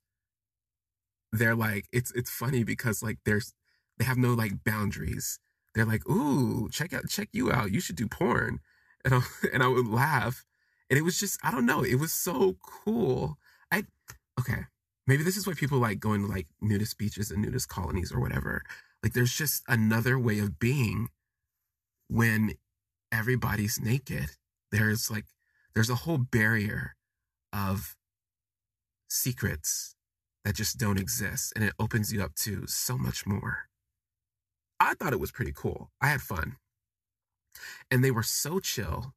they're 1.33 1.55
like 1.57 1.87
it's 1.93 2.13
it's 2.13 2.31
funny 2.31 2.65
because 2.65 3.03
like 3.03 3.19
there's 3.27 3.53
they 3.99 4.07
have 4.07 4.17
no 4.17 4.33
like 4.33 4.65
boundaries. 4.65 5.39
They're 5.75 5.85
like, 5.85 6.09
"Ooh, 6.09 6.69
check 6.71 6.93
out 6.93 7.09
check 7.09 7.29
you 7.33 7.53
out. 7.53 7.73
You 7.73 7.81
should 7.81 7.97
do 7.97 8.09
porn." 8.09 8.61
And 9.05 9.15
I, 9.15 9.21
and 9.53 9.63
I 9.63 9.69
would 9.69 9.89
laugh. 9.89 10.45
And 10.91 10.99
it 10.99 11.03
was 11.03 11.19
just 11.19 11.39
I 11.43 11.51
don't 11.51 11.67
know, 11.67 11.83
it 11.83 11.97
was 11.97 12.13
so 12.13 12.57
cool. 12.63 13.39
I 13.73 13.85
okay, 14.39 14.65
maybe 15.07 15.23
this 15.23 15.37
is 15.37 15.47
why 15.47 15.55
people 15.55 15.79
like 15.79 16.01
going 16.01 16.23
to 16.23 16.27
like 16.27 16.47
nudist 16.61 16.99
beaches 16.99 17.31
and 17.31 17.43
nudist 17.43 17.69
colonies 17.69 18.13
or 18.13 18.21
whatever. 18.21 18.63
Like 19.03 19.13
there's 19.13 19.35
just 19.35 19.63
another 19.69 20.19
way 20.19 20.39
of 20.39 20.59
being 20.59 21.09
when 22.09 22.55
everybody's 23.13 23.81
naked. 23.81 24.31
There's 24.71 25.11
like 25.11 25.25
there's 25.75 25.91
a 25.91 25.95
whole 25.95 26.19
barrier 26.19 26.95
of 27.53 27.97
secrets 29.09 29.95
that 30.45 30.55
just 30.55 30.79
don't 30.79 30.99
exist 30.99 31.53
and 31.57 31.65
it 31.65 31.73
opens 31.79 32.13
you 32.13 32.23
up 32.23 32.35
to 32.37 32.67
so 32.67 32.99
much 32.99 33.27
more. 33.27 33.69
I 34.79 34.95
thought 34.95 35.13
it 35.13 35.21
was 35.21 35.33
pretty 35.33 35.53
cool. 35.55 35.91
I 36.01 36.09
had 36.09 36.21
fun. 36.21 36.57
And 37.91 38.05
they 38.05 38.11
were 38.11 38.23
so 38.23 38.59
chill 38.61 39.15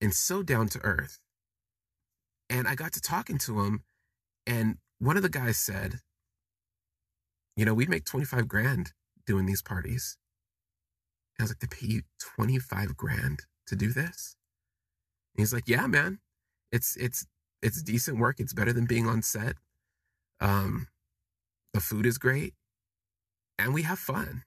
and 0.00 0.12
so 0.12 0.42
down 0.42 0.68
to 0.68 0.80
earth. 0.82 1.20
And 2.50 2.68
I 2.68 2.74
got 2.74 2.92
to 2.92 3.00
talking 3.00 3.38
to 3.38 3.62
them 3.62 3.82
and 4.46 4.78
one 4.98 5.16
of 5.16 5.22
the 5.22 5.28
guys 5.28 5.58
said, 5.58 6.00
you 7.56 7.64
know, 7.64 7.74
we'd 7.74 7.88
make 7.88 8.04
25 8.04 8.48
grand 8.48 8.92
doing 9.26 9.46
these 9.46 9.62
parties. 9.62 10.16
And 11.38 11.42
I 11.42 11.44
was 11.44 11.50
like, 11.50 11.58
they 11.58 11.66
pay 11.66 11.86
you 11.86 12.02
25 12.20 12.96
grand 12.96 13.40
to 13.66 13.76
do 13.76 13.92
this? 13.92 14.36
he's 15.36 15.52
like, 15.52 15.66
yeah, 15.66 15.86
man, 15.86 16.18
it's 16.70 16.96
it's 16.96 17.26
it's 17.62 17.82
decent 17.82 18.18
work. 18.18 18.38
It's 18.38 18.52
better 18.52 18.72
than 18.72 18.86
being 18.86 19.06
on 19.06 19.22
set. 19.22 19.56
Um, 20.40 20.88
the 21.72 21.80
food 21.80 22.06
is 22.06 22.18
great, 22.18 22.54
and 23.58 23.72
we 23.72 23.82
have 23.82 23.98
fun. 23.98 24.42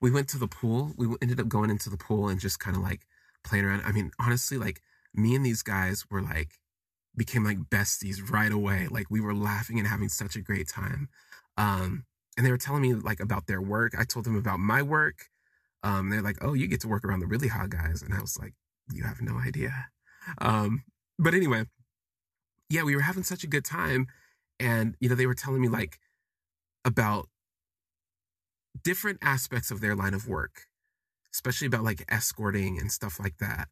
We 0.00 0.10
went 0.10 0.28
to 0.30 0.38
the 0.38 0.48
pool. 0.48 0.92
We 0.96 1.06
ended 1.20 1.40
up 1.40 1.48
going 1.48 1.70
into 1.70 1.90
the 1.90 1.96
pool 1.96 2.28
and 2.28 2.40
just 2.40 2.58
kind 2.58 2.76
of 2.76 2.82
like 2.82 3.06
playing 3.44 3.64
around. 3.64 3.82
I 3.84 3.92
mean, 3.92 4.10
honestly, 4.18 4.58
like 4.58 4.80
me 5.14 5.34
and 5.34 5.44
these 5.44 5.62
guys 5.62 6.04
were 6.10 6.22
like 6.22 6.58
became 7.16 7.44
like 7.44 7.58
besties 7.58 8.30
right 8.30 8.52
away. 8.52 8.88
Like 8.90 9.10
we 9.10 9.20
were 9.20 9.34
laughing 9.34 9.78
and 9.78 9.86
having 9.86 10.08
such 10.08 10.36
a 10.36 10.40
great 10.40 10.68
time. 10.68 11.08
Um, 11.56 12.04
and 12.36 12.46
they 12.46 12.50
were 12.50 12.58
telling 12.58 12.82
me 12.82 12.94
like 12.94 13.20
about 13.20 13.46
their 13.46 13.60
work. 13.60 13.92
I 13.98 14.04
told 14.04 14.24
them 14.24 14.36
about 14.36 14.58
my 14.58 14.82
work. 14.82 15.26
Um, 15.82 16.10
they're 16.10 16.22
like, 16.22 16.38
"Oh, 16.40 16.54
you 16.54 16.68
get 16.68 16.80
to 16.82 16.88
work 16.88 17.04
around 17.04 17.20
the 17.20 17.26
really 17.26 17.48
hot 17.48 17.70
guys," 17.70 18.02
and 18.02 18.14
I 18.14 18.20
was 18.20 18.38
like, 18.38 18.54
"You 18.92 19.02
have 19.04 19.20
no 19.20 19.38
idea." 19.38 19.88
Um, 20.38 20.84
but 21.18 21.34
anyway, 21.34 21.64
yeah, 22.70 22.84
we 22.84 22.94
were 22.94 23.02
having 23.02 23.24
such 23.24 23.44
a 23.44 23.48
good 23.48 23.64
time, 23.64 24.06
and 24.60 24.96
you 25.00 25.08
know, 25.08 25.14
they 25.14 25.26
were 25.26 25.34
telling 25.34 25.60
me 25.60 25.68
like 25.68 25.98
about 26.84 27.28
different 28.80 29.18
aspects 29.22 29.70
of 29.70 29.80
their 29.80 29.94
line 29.94 30.14
of 30.14 30.28
work, 30.28 30.66
especially 31.32 31.66
about 31.66 31.84
like 31.84 32.04
escorting 32.08 32.78
and 32.78 32.90
stuff 32.90 33.18
like 33.20 33.38
that. 33.38 33.68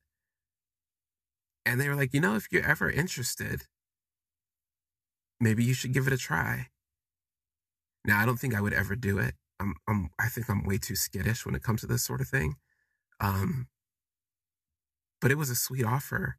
And 1.64 1.80
they 1.80 1.88
were 1.88 1.94
like, 1.94 2.12
you 2.12 2.20
know, 2.20 2.36
if 2.36 2.46
you're 2.50 2.64
ever 2.64 2.90
interested, 2.90 3.62
maybe 5.40 5.62
you 5.64 5.74
should 5.74 5.92
give 5.92 6.06
it 6.06 6.12
a 6.12 6.18
try. 6.18 6.68
Now, 8.04 8.20
I 8.20 8.26
don't 8.26 8.38
think 8.38 8.54
I 8.54 8.60
would 8.60 8.72
ever 8.72 8.96
do 8.96 9.18
it. 9.18 9.34
I'm, 9.58 9.74
I'm, 9.86 10.08
I 10.18 10.28
think 10.28 10.48
I'm 10.48 10.64
way 10.64 10.78
too 10.78 10.96
skittish 10.96 11.44
when 11.44 11.54
it 11.54 11.62
comes 11.62 11.82
to 11.82 11.86
this 11.86 12.02
sort 12.02 12.20
of 12.20 12.28
thing. 12.28 12.54
Um, 13.20 13.68
but 15.20 15.30
it 15.30 15.36
was 15.36 15.50
a 15.50 15.54
sweet 15.54 15.84
offer. 15.84 16.36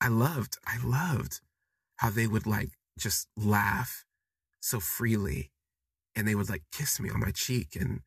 I 0.00 0.08
loved, 0.08 0.58
I 0.66 0.78
loved 0.84 1.40
how 1.96 2.10
they 2.10 2.26
would 2.26 2.46
like 2.46 2.70
just 2.98 3.28
laugh 3.36 4.04
so 4.60 4.80
freely 4.80 5.52
and 6.16 6.26
they 6.26 6.34
would 6.34 6.50
like 6.50 6.62
kiss 6.72 7.00
me 7.00 7.10
on 7.10 7.20
my 7.20 7.30
cheek 7.30 7.76
and 7.78 8.00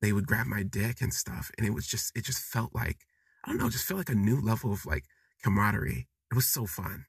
they 0.00 0.12
would 0.12 0.26
grab 0.26 0.46
my 0.46 0.62
dick 0.62 1.00
and 1.00 1.12
stuff. 1.12 1.50
And 1.56 1.66
it 1.66 1.74
was 1.74 1.86
just, 1.86 2.16
it 2.16 2.24
just 2.24 2.42
felt 2.42 2.74
like, 2.74 2.98
I 3.44 3.50
don't 3.50 3.58
know, 3.58 3.70
just 3.70 3.84
felt 3.84 3.98
like 3.98 4.08
a 4.10 4.14
new 4.14 4.40
level 4.40 4.72
of 4.72 4.86
like 4.86 5.04
camaraderie. 5.42 6.08
It 6.30 6.34
was 6.34 6.46
so 6.46 6.66
fun. 6.66 7.06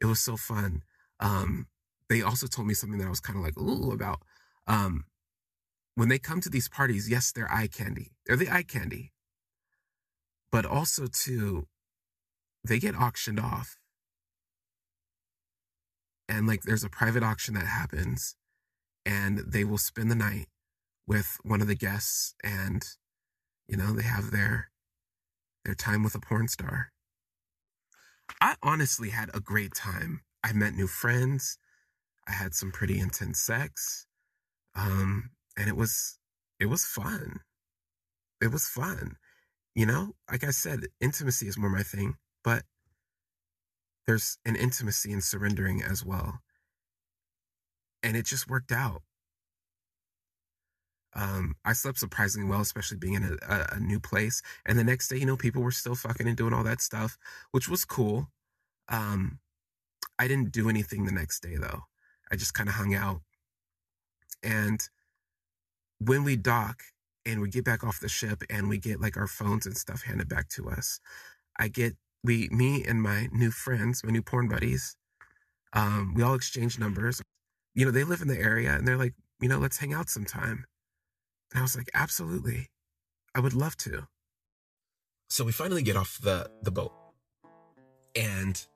It 0.00 0.06
was 0.06 0.20
so 0.20 0.36
fun. 0.36 0.82
Um, 1.20 1.66
they 2.08 2.22
also 2.22 2.46
told 2.46 2.66
me 2.66 2.74
something 2.74 2.98
that 2.98 3.06
I 3.06 3.10
was 3.10 3.20
kind 3.20 3.38
of 3.38 3.44
like, 3.44 3.58
ooh, 3.58 3.92
about. 3.92 4.20
Um, 4.66 5.04
when 5.94 6.08
they 6.08 6.18
come 6.18 6.40
to 6.40 6.50
these 6.50 6.68
parties, 6.68 7.08
yes, 7.08 7.32
they're 7.32 7.50
eye 7.52 7.68
candy. 7.68 8.12
They're 8.26 8.36
the 8.36 8.50
eye 8.50 8.64
candy. 8.64 9.12
But 10.50 10.66
also, 10.66 11.06
too, 11.06 11.66
they 12.66 12.78
get 12.78 12.94
auctioned 12.94 13.40
off. 13.40 13.78
And 16.28 16.46
like, 16.46 16.62
there's 16.62 16.84
a 16.84 16.90
private 16.90 17.22
auction 17.22 17.54
that 17.54 17.66
happens, 17.66 18.36
and 19.04 19.38
they 19.46 19.64
will 19.64 19.78
spend 19.78 20.10
the 20.10 20.16
night 20.16 20.46
with 21.06 21.38
one 21.42 21.60
of 21.60 21.66
the 21.68 21.74
guests, 21.74 22.34
and 22.42 22.84
you 23.66 23.76
know, 23.76 23.92
they 23.92 24.02
have 24.02 24.30
their 24.30 24.70
their 25.64 25.74
time 25.74 26.02
with 26.02 26.14
a 26.14 26.20
porn 26.20 26.48
star. 26.48 26.92
I 28.40 28.56
honestly 28.62 29.10
had 29.10 29.30
a 29.34 29.40
great 29.40 29.74
time. 29.74 30.22
I 30.42 30.52
met 30.52 30.74
new 30.74 30.86
friends. 30.86 31.58
I 32.26 32.32
had 32.32 32.54
some 32.54 32.72
pretty 32.72 32.98
intense 32.98 33.40
sex. 33.40 34.06
Um, 34.74 35.30
and 35.56 35.68
it 35.68 35.76
was 35.76 36.18
it 36.58 36.66
was 36.66 36.84
fun. 36.84 37.40
It 38.40 38.50
was 38.50 38.66
fun. 38.68 39.16
You 39.74 39.86
know, 39.86 40.12
like 40.30 40.44
I 40.44 40.50
said, 40.50 40.86
intimacy 41.00 41.48
is 41.48 41.58
more 41.58 41.70
my 41.70 41.82
thing, 41.82 42.16
but 42.44 42.64
there's 44.06 44.38
an 44.44 44.56
intimacy 44.56 45.12
in 45.12 45.20
surrendering 45.20 45.82
as 45.82 46.04
well. 46.04 46.40
And 48.02 48.16
it 48.16 48.26
just 48.26 48.48
worked 48.48 48.72
out. 48.72 49.02
Um, 51.14 51.56
I 51.64 51.74
slept 51.74 51.98
surprisingly 51.98 52.48
well, 52.48 52.60
especially 52.60 52.96
being 52.96 53.14
in 53.14 53.24
a, 53.24 53.54
a, 53.54 53.66
a, 53.76 53.80
new 53.80 54.00
place. 54.00 54.40
And 54.64 54.78
the 54.78 54.84
next 54.84 55.08
day, 55.08 55.18
you 55.18 55.26
know, 55.26 55.36
people 55.36 55.62
were 55.62 55.70
still 55.70 55.94
fucking 55.94 56.26
and 56.26 56.36
doing 56.36 56.54
all 56.54 56.64
that 56.64 56.80
stuff, 56.80 57.18
which 57.50 57.68
was 57.68 57.84
cool. 57.84 58.28
Um, 58.88 59.38
I 60.18 60.26
didn't 60.26 60.52
do 60.52 60.70
anything 60.70 61.04
the 61.04 61.12
next 61.12 61.40
day 61.40 61.56
though. 61.56 61.82
I 62.30 62.36
just 62.36 62.54
kind 62.54 62.68
of 62.68 62.76
hung 62.76 62.94
out. 62.94 63.20
And 64.42 64.80
when 65.98 66.24
we 66.24 66.36
dock 66.36 66.82
and 67.26 67.40
we 67.40 67.50
get 67.50 67.64
back 67.64 67.84
off 67.84 68.00
the 68.00 68.08
ship 68.08 68.42
and 68.48 68.68
we 68.68 68.78
get 68.78 69.00
like 69.00 69.16
our 69.16 69.26
phones 69.26 69.66
and 69.66 69.76
stuff 69.76 70.02
handed 70.02 70.28
back 70.28 70.48
to 70.50 70.70
us, 70.70 70.98
I 71.58 71.68
get 71.68 71.96
we 72.24 72.48
me 72.50 72.84
and 72.84 73.02
my 73.02 73.28
new 73.32 73.50
friends, 73.50 74.02
my 74.02 74.10
new 74.12 74.22
porn 74.22 74.48
buddies, 74.48 74.96
um, 75.72 76.14
we 76.14 76.22
all 76.22 76.34
exchange 76.34 76.78
numbers. 76.78 77.20
You 77.74 77.84
know, 77.84 77.90
they 77.90 78.04
live 78.04 78.22
in 78.22 78.28
the 78.28 78.38
area 78.38 78.74
and 78.74 78.86
they're 78.86 78.96
like, 78.96 79.14
you 79.40 79.48
know, 79.48 79.58
let's 79.58 79.78
hang 79.78 79.92
out 79.92 80.10
sometime. 80.10 80.66
And 81.50 81.58
I 81.58 81.62
was 81.62 81.76
like, 81.76 81.88
absolutely. 81.94 82.68
I 83.34 83.40
would 83.40 83.54
love 83.54 83.76
to. 83.78 84.06
So 85.30 85.44
we 85.44 85.52
finally 85.52 85.82
get 85.82 85.96
off 85.96 86.18
the, 86.22 86.50
the 86.62 86.70
boat 86.70 86.92
and 88.14 88.66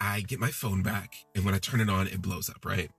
I 0.00 0.20
get 0.20 0.38
my 0.38 0.50
phone 0.50 0.82
back. 0.82 1.14
And 1.34 1.44
when 1.44 1.54
I 1.54 1.58
turn 1.58 1.80
it 1.80 1.88
on, 1.88 2.06
it 2.06 2.20
blows 2.20 2.50
up, 2.50 2.64
right? 2.64 2.90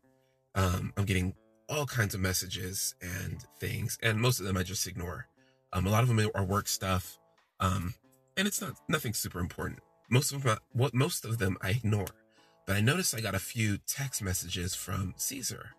Um, 0.55 0.93
I'm 0.97 1.05
getting 1.05 1.35
all 1.69 1.85
kinds 1.85 2.15
of 2.15 2.21
messages 2.21 2.95
and 3.01 3.43
things. 3.59 3.97
And 4.01 4.19
most 4.19 4.39
of 4.39 4.45
them 4.45 4.57
I 4.57 4.63
just 4.63 4.87
ignore. 4.87 5.27
Um, 5.73 5.85
a 5.85 5.89
lot 5.89 6.03
of 6.03 6.09
them 6.09 6.31
are 6.33 6.43
work 6.43 6.67
stuff. 6.67 7.19
Um, 7.59 7.93
and 8.37 8.47
it's 8.47 8.61
not 8.61 8.73
nothing 8.87 9.13
super 9.13 9.39
important. 9.39 9.79
Most 10.09 10.31
of 10.31 10.43
them, 10.43 10.57
what 10.73 10.93
most 10.93 11.25
of 11.25 11.37
them 11.37 11.57
I 11.61 11.71
ignore. 11.71 12.07
But 12.65 12.75
I 12.75 12.81
noticed 12.81 13.15
I 13.15 13.21
got 13.21 13.35
a 13.35 13.39
few 13.39 13.77
text 13.77 14.23
messages 14.23 14.73
from 14.73 15.13
Caesar. 15.17 15.71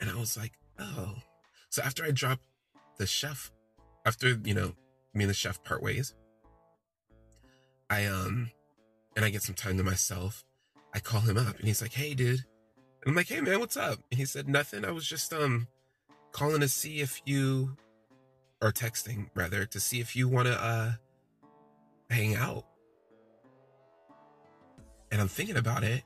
And 0.00 0.10
I 0.10 0.16
was 0.16 0.36
like, 0.36 0.52
oh, 0.78 1.14
so 1.70 1.82
after 1.82 2.04
I 2.04 2.10
drop 2.10 2.40
the 2.98 3.06
chef, 3.06 3.50
after, 4.04 4.38
you 4.44 4.54
know, 4.54 4.74
me 5.14 5.24
and 5.24 5.30
the 5.30 5.34
chef 5.34 5.62
part 5.64 5.82
ways, 5.82 6.14
I, 7.88 8.04
um, 8.06 8.50
and 9.16 9.24
I 9.24 9.30
get 9.30 9.42
some 9.42 9.54
time 9.54 9.78
to 9.78 9.84
myself, 9.84 10.44
I 10.92 11.00
call 11.00 11.20
him 11.20 11.38
up 11.38 11.58
and 11.58 11.66
he's 11.66 11.80
like, 11.80 11.92
hey, 11.92 12.14
dude. 12.14 12.44
And 13.02 13.10
I'm 13.10 13.14
like, 13.14 13.28
hey, 13.28 13.40
man, 13.40 13.60
what's 13.60 13.76
up? 13.76 13.98
And 14.10 14.18
he 14.18 14.24
said, 14.24 14.48
nothing. 14.48 14.84
I 14.84 14.90
was 14.90 15.06
just, 15.06 15.32
um, 15.32 15.68
calling 16.32 16.60
to 16.60 16.68
see 16.68 17.00
if 17.00 17.22
you, 17.24 17.76
or 18.60 18.72
texting 18.72 19.30
rather, 19.34 19.64
to 19.66 19.80
see 19.80 20.00
if 20.00 20.16
you 20.16 20.28
want 20.28 20.48
to, 20.48 20.62
uh, 20.62 20.92
hang 22.10 22.34
out. 22.34 22.64
And 25.14 25.20
I'm 25.22 25.28
thinking 25.28 25.56
about 25.56 25.84
it. 25.84 26.02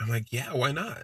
I'm 0.00 0.08
like, 0.08 0.32
yeah, 0.32 0.54
why 0.54 0.70
not? 0.70 1.02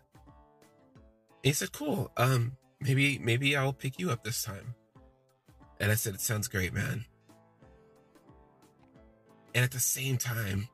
he 1.42 1.53
said, 1.53 1.72
"Cool. 1.72 2.12
Um, 2.16 2.57
maybe 2.80 3.18
maybe 3.18 3.57
I'll 3.57 3.72
pick 3.72 3.99
you 3.99 4.12
up 4.12 4.22
this 4.22 4.44
time." 4.44 4.76
And 5.80 5.90
I 5.90 5.96
said, 5.96 6.14
"It 6.14 6.20
sounds 6.20 6.46
great, 6.46 6.72
man." 6.72 7.05
And 9.57 9.64
at 9.64 9.72
the 9.72 9.80
same 9.80 10.18
time, 10.18 10.68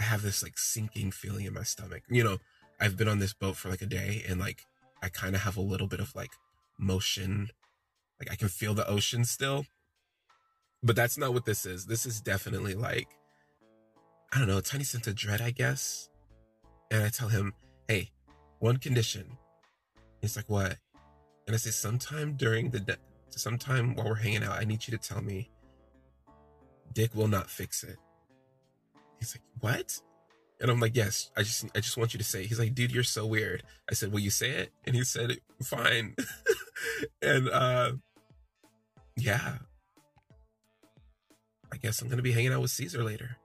I 0.00 0.04
have 0.04 0.22
this 0.22 0.42
like 0.42 0.56
sinking 0.56 1.10
feeling 1.10 1.44
in 1.44 1.52
my 1.52 1.62
stomach. 1.62 2.02
You 2.08 2.24
know, 2.24 2.38
I've 2.80 2.96
been 2.96 3.08
on 3.08 3.18
this 3.18 3.34
boat 3.34 3.56
for 3.56 3.68
like 3.68 3.82
a 3.82 3.86
day, 3.86 4.24
and 4.26 4.40
like 4.40 4.62
I 5.02 5.10
kind 5.10 5.34
of 5.34 5.42
have 5.42 5.58
a 5.58 5.62
little 5.62 5.88
bit 5.88 6.00
of 6.00 6.14
like 6.14 6.32
motion, 6.78 7.50
like 8.18 8.32
I 8.32 8.36
can 8.36 8.48
feel 8.48 8.72
the 8.72 8.88
ocean 8.88 9.26
still. 9.26 9.66
But 10.82 10.96
that's 10.96 11.18
not 11.18 11.34
what 11.34 11.44
this 11.44 11.66
is. 11.66 11.84
This 11.84 12.06
is 12.06 12.22
definitely 12.22 12.74
like 12.74 13.08
I 14.34 14.38
don't 14.38 14.48
know, 14.48 14.58
a 14.58 14.62
tiny 14.62 14.84
sense 14.84 15.06
of 15.06 15.14
dread, 15.14 15.40
I 15.40 15.50
guess. 15.50 16.08
And 16.90 17.02
I 17.02 17.08
tell 17.08 17.28
him, 17.28 17.54
"Hey, 17.88 18.10
one 18.58 18.78
condition 18.78 19.38
He's 20.24 20.36
like, 20.36 20.48
what? 20.48 20.78
And 21.46 21.54
I 21.54 21.58
say, 21.58 21.68
sometime 21.68 22.32
during 22.32 22.70
the, 22.70 22.80
de- 22.80 22.96
sometime 23.28 23.94
while 23.94 24.06
we're 24.06 24.14
hanging 24.14 24.42
out, 24.42 24.58
I 24.58 24.64
need 24.64 24.88
you 24.88 24.96
to 24.96 25.08
tell 25.08 25.20
me 25.20 25.50
Dick 26.94 27.14
will 27.14 27.28
not 27.28 27.50
fix 27.50 27.84
it. 27.84 27.98
He's 29.18 29.36
like, 29.36 29.42
what? 29.60 30.00
And 30.62 30.70
I'm 30.70 30.80
like, 30.80 30.96
yes, 30.96 31.30
I 31.36 31.42
just, 31.42 31.66
I 31.76 31.80
just 31.80 31.98
want 31.98 32.14
you 32.14 32.18
to 32.18 32.24
say 32.24 32.40
it. 32.40 32.46
He's 32.46 32.58
like, 32.58 32.74
dude, 32.74 32.90
you're 32.90 33.02
so 33.02 33.26
weird. 33.26 33.64
I 33.90 33.92
said, 33.92 34.12
will 34.12 34.20
you 34.20 34.30
say 34.30 34.48
it? 34.48 34.72
And 34.86 34.96
he 34.96 35.04
said, 35.04 35.36
fine. 35.62 36.16
and, 37.22 37.50
uh, 37.50 37.92
yeah, 39.14 39.58
I 41.70 41.76
guess 41.76 42.00
I'm 42.00 42.08
to 42.08 42.22
be 42.22 42.32
hanging 42.32 42.54
out 42.54 42.62
with 42.62 42.70
Caesar 42.70 43.04
later. 43.04 43.36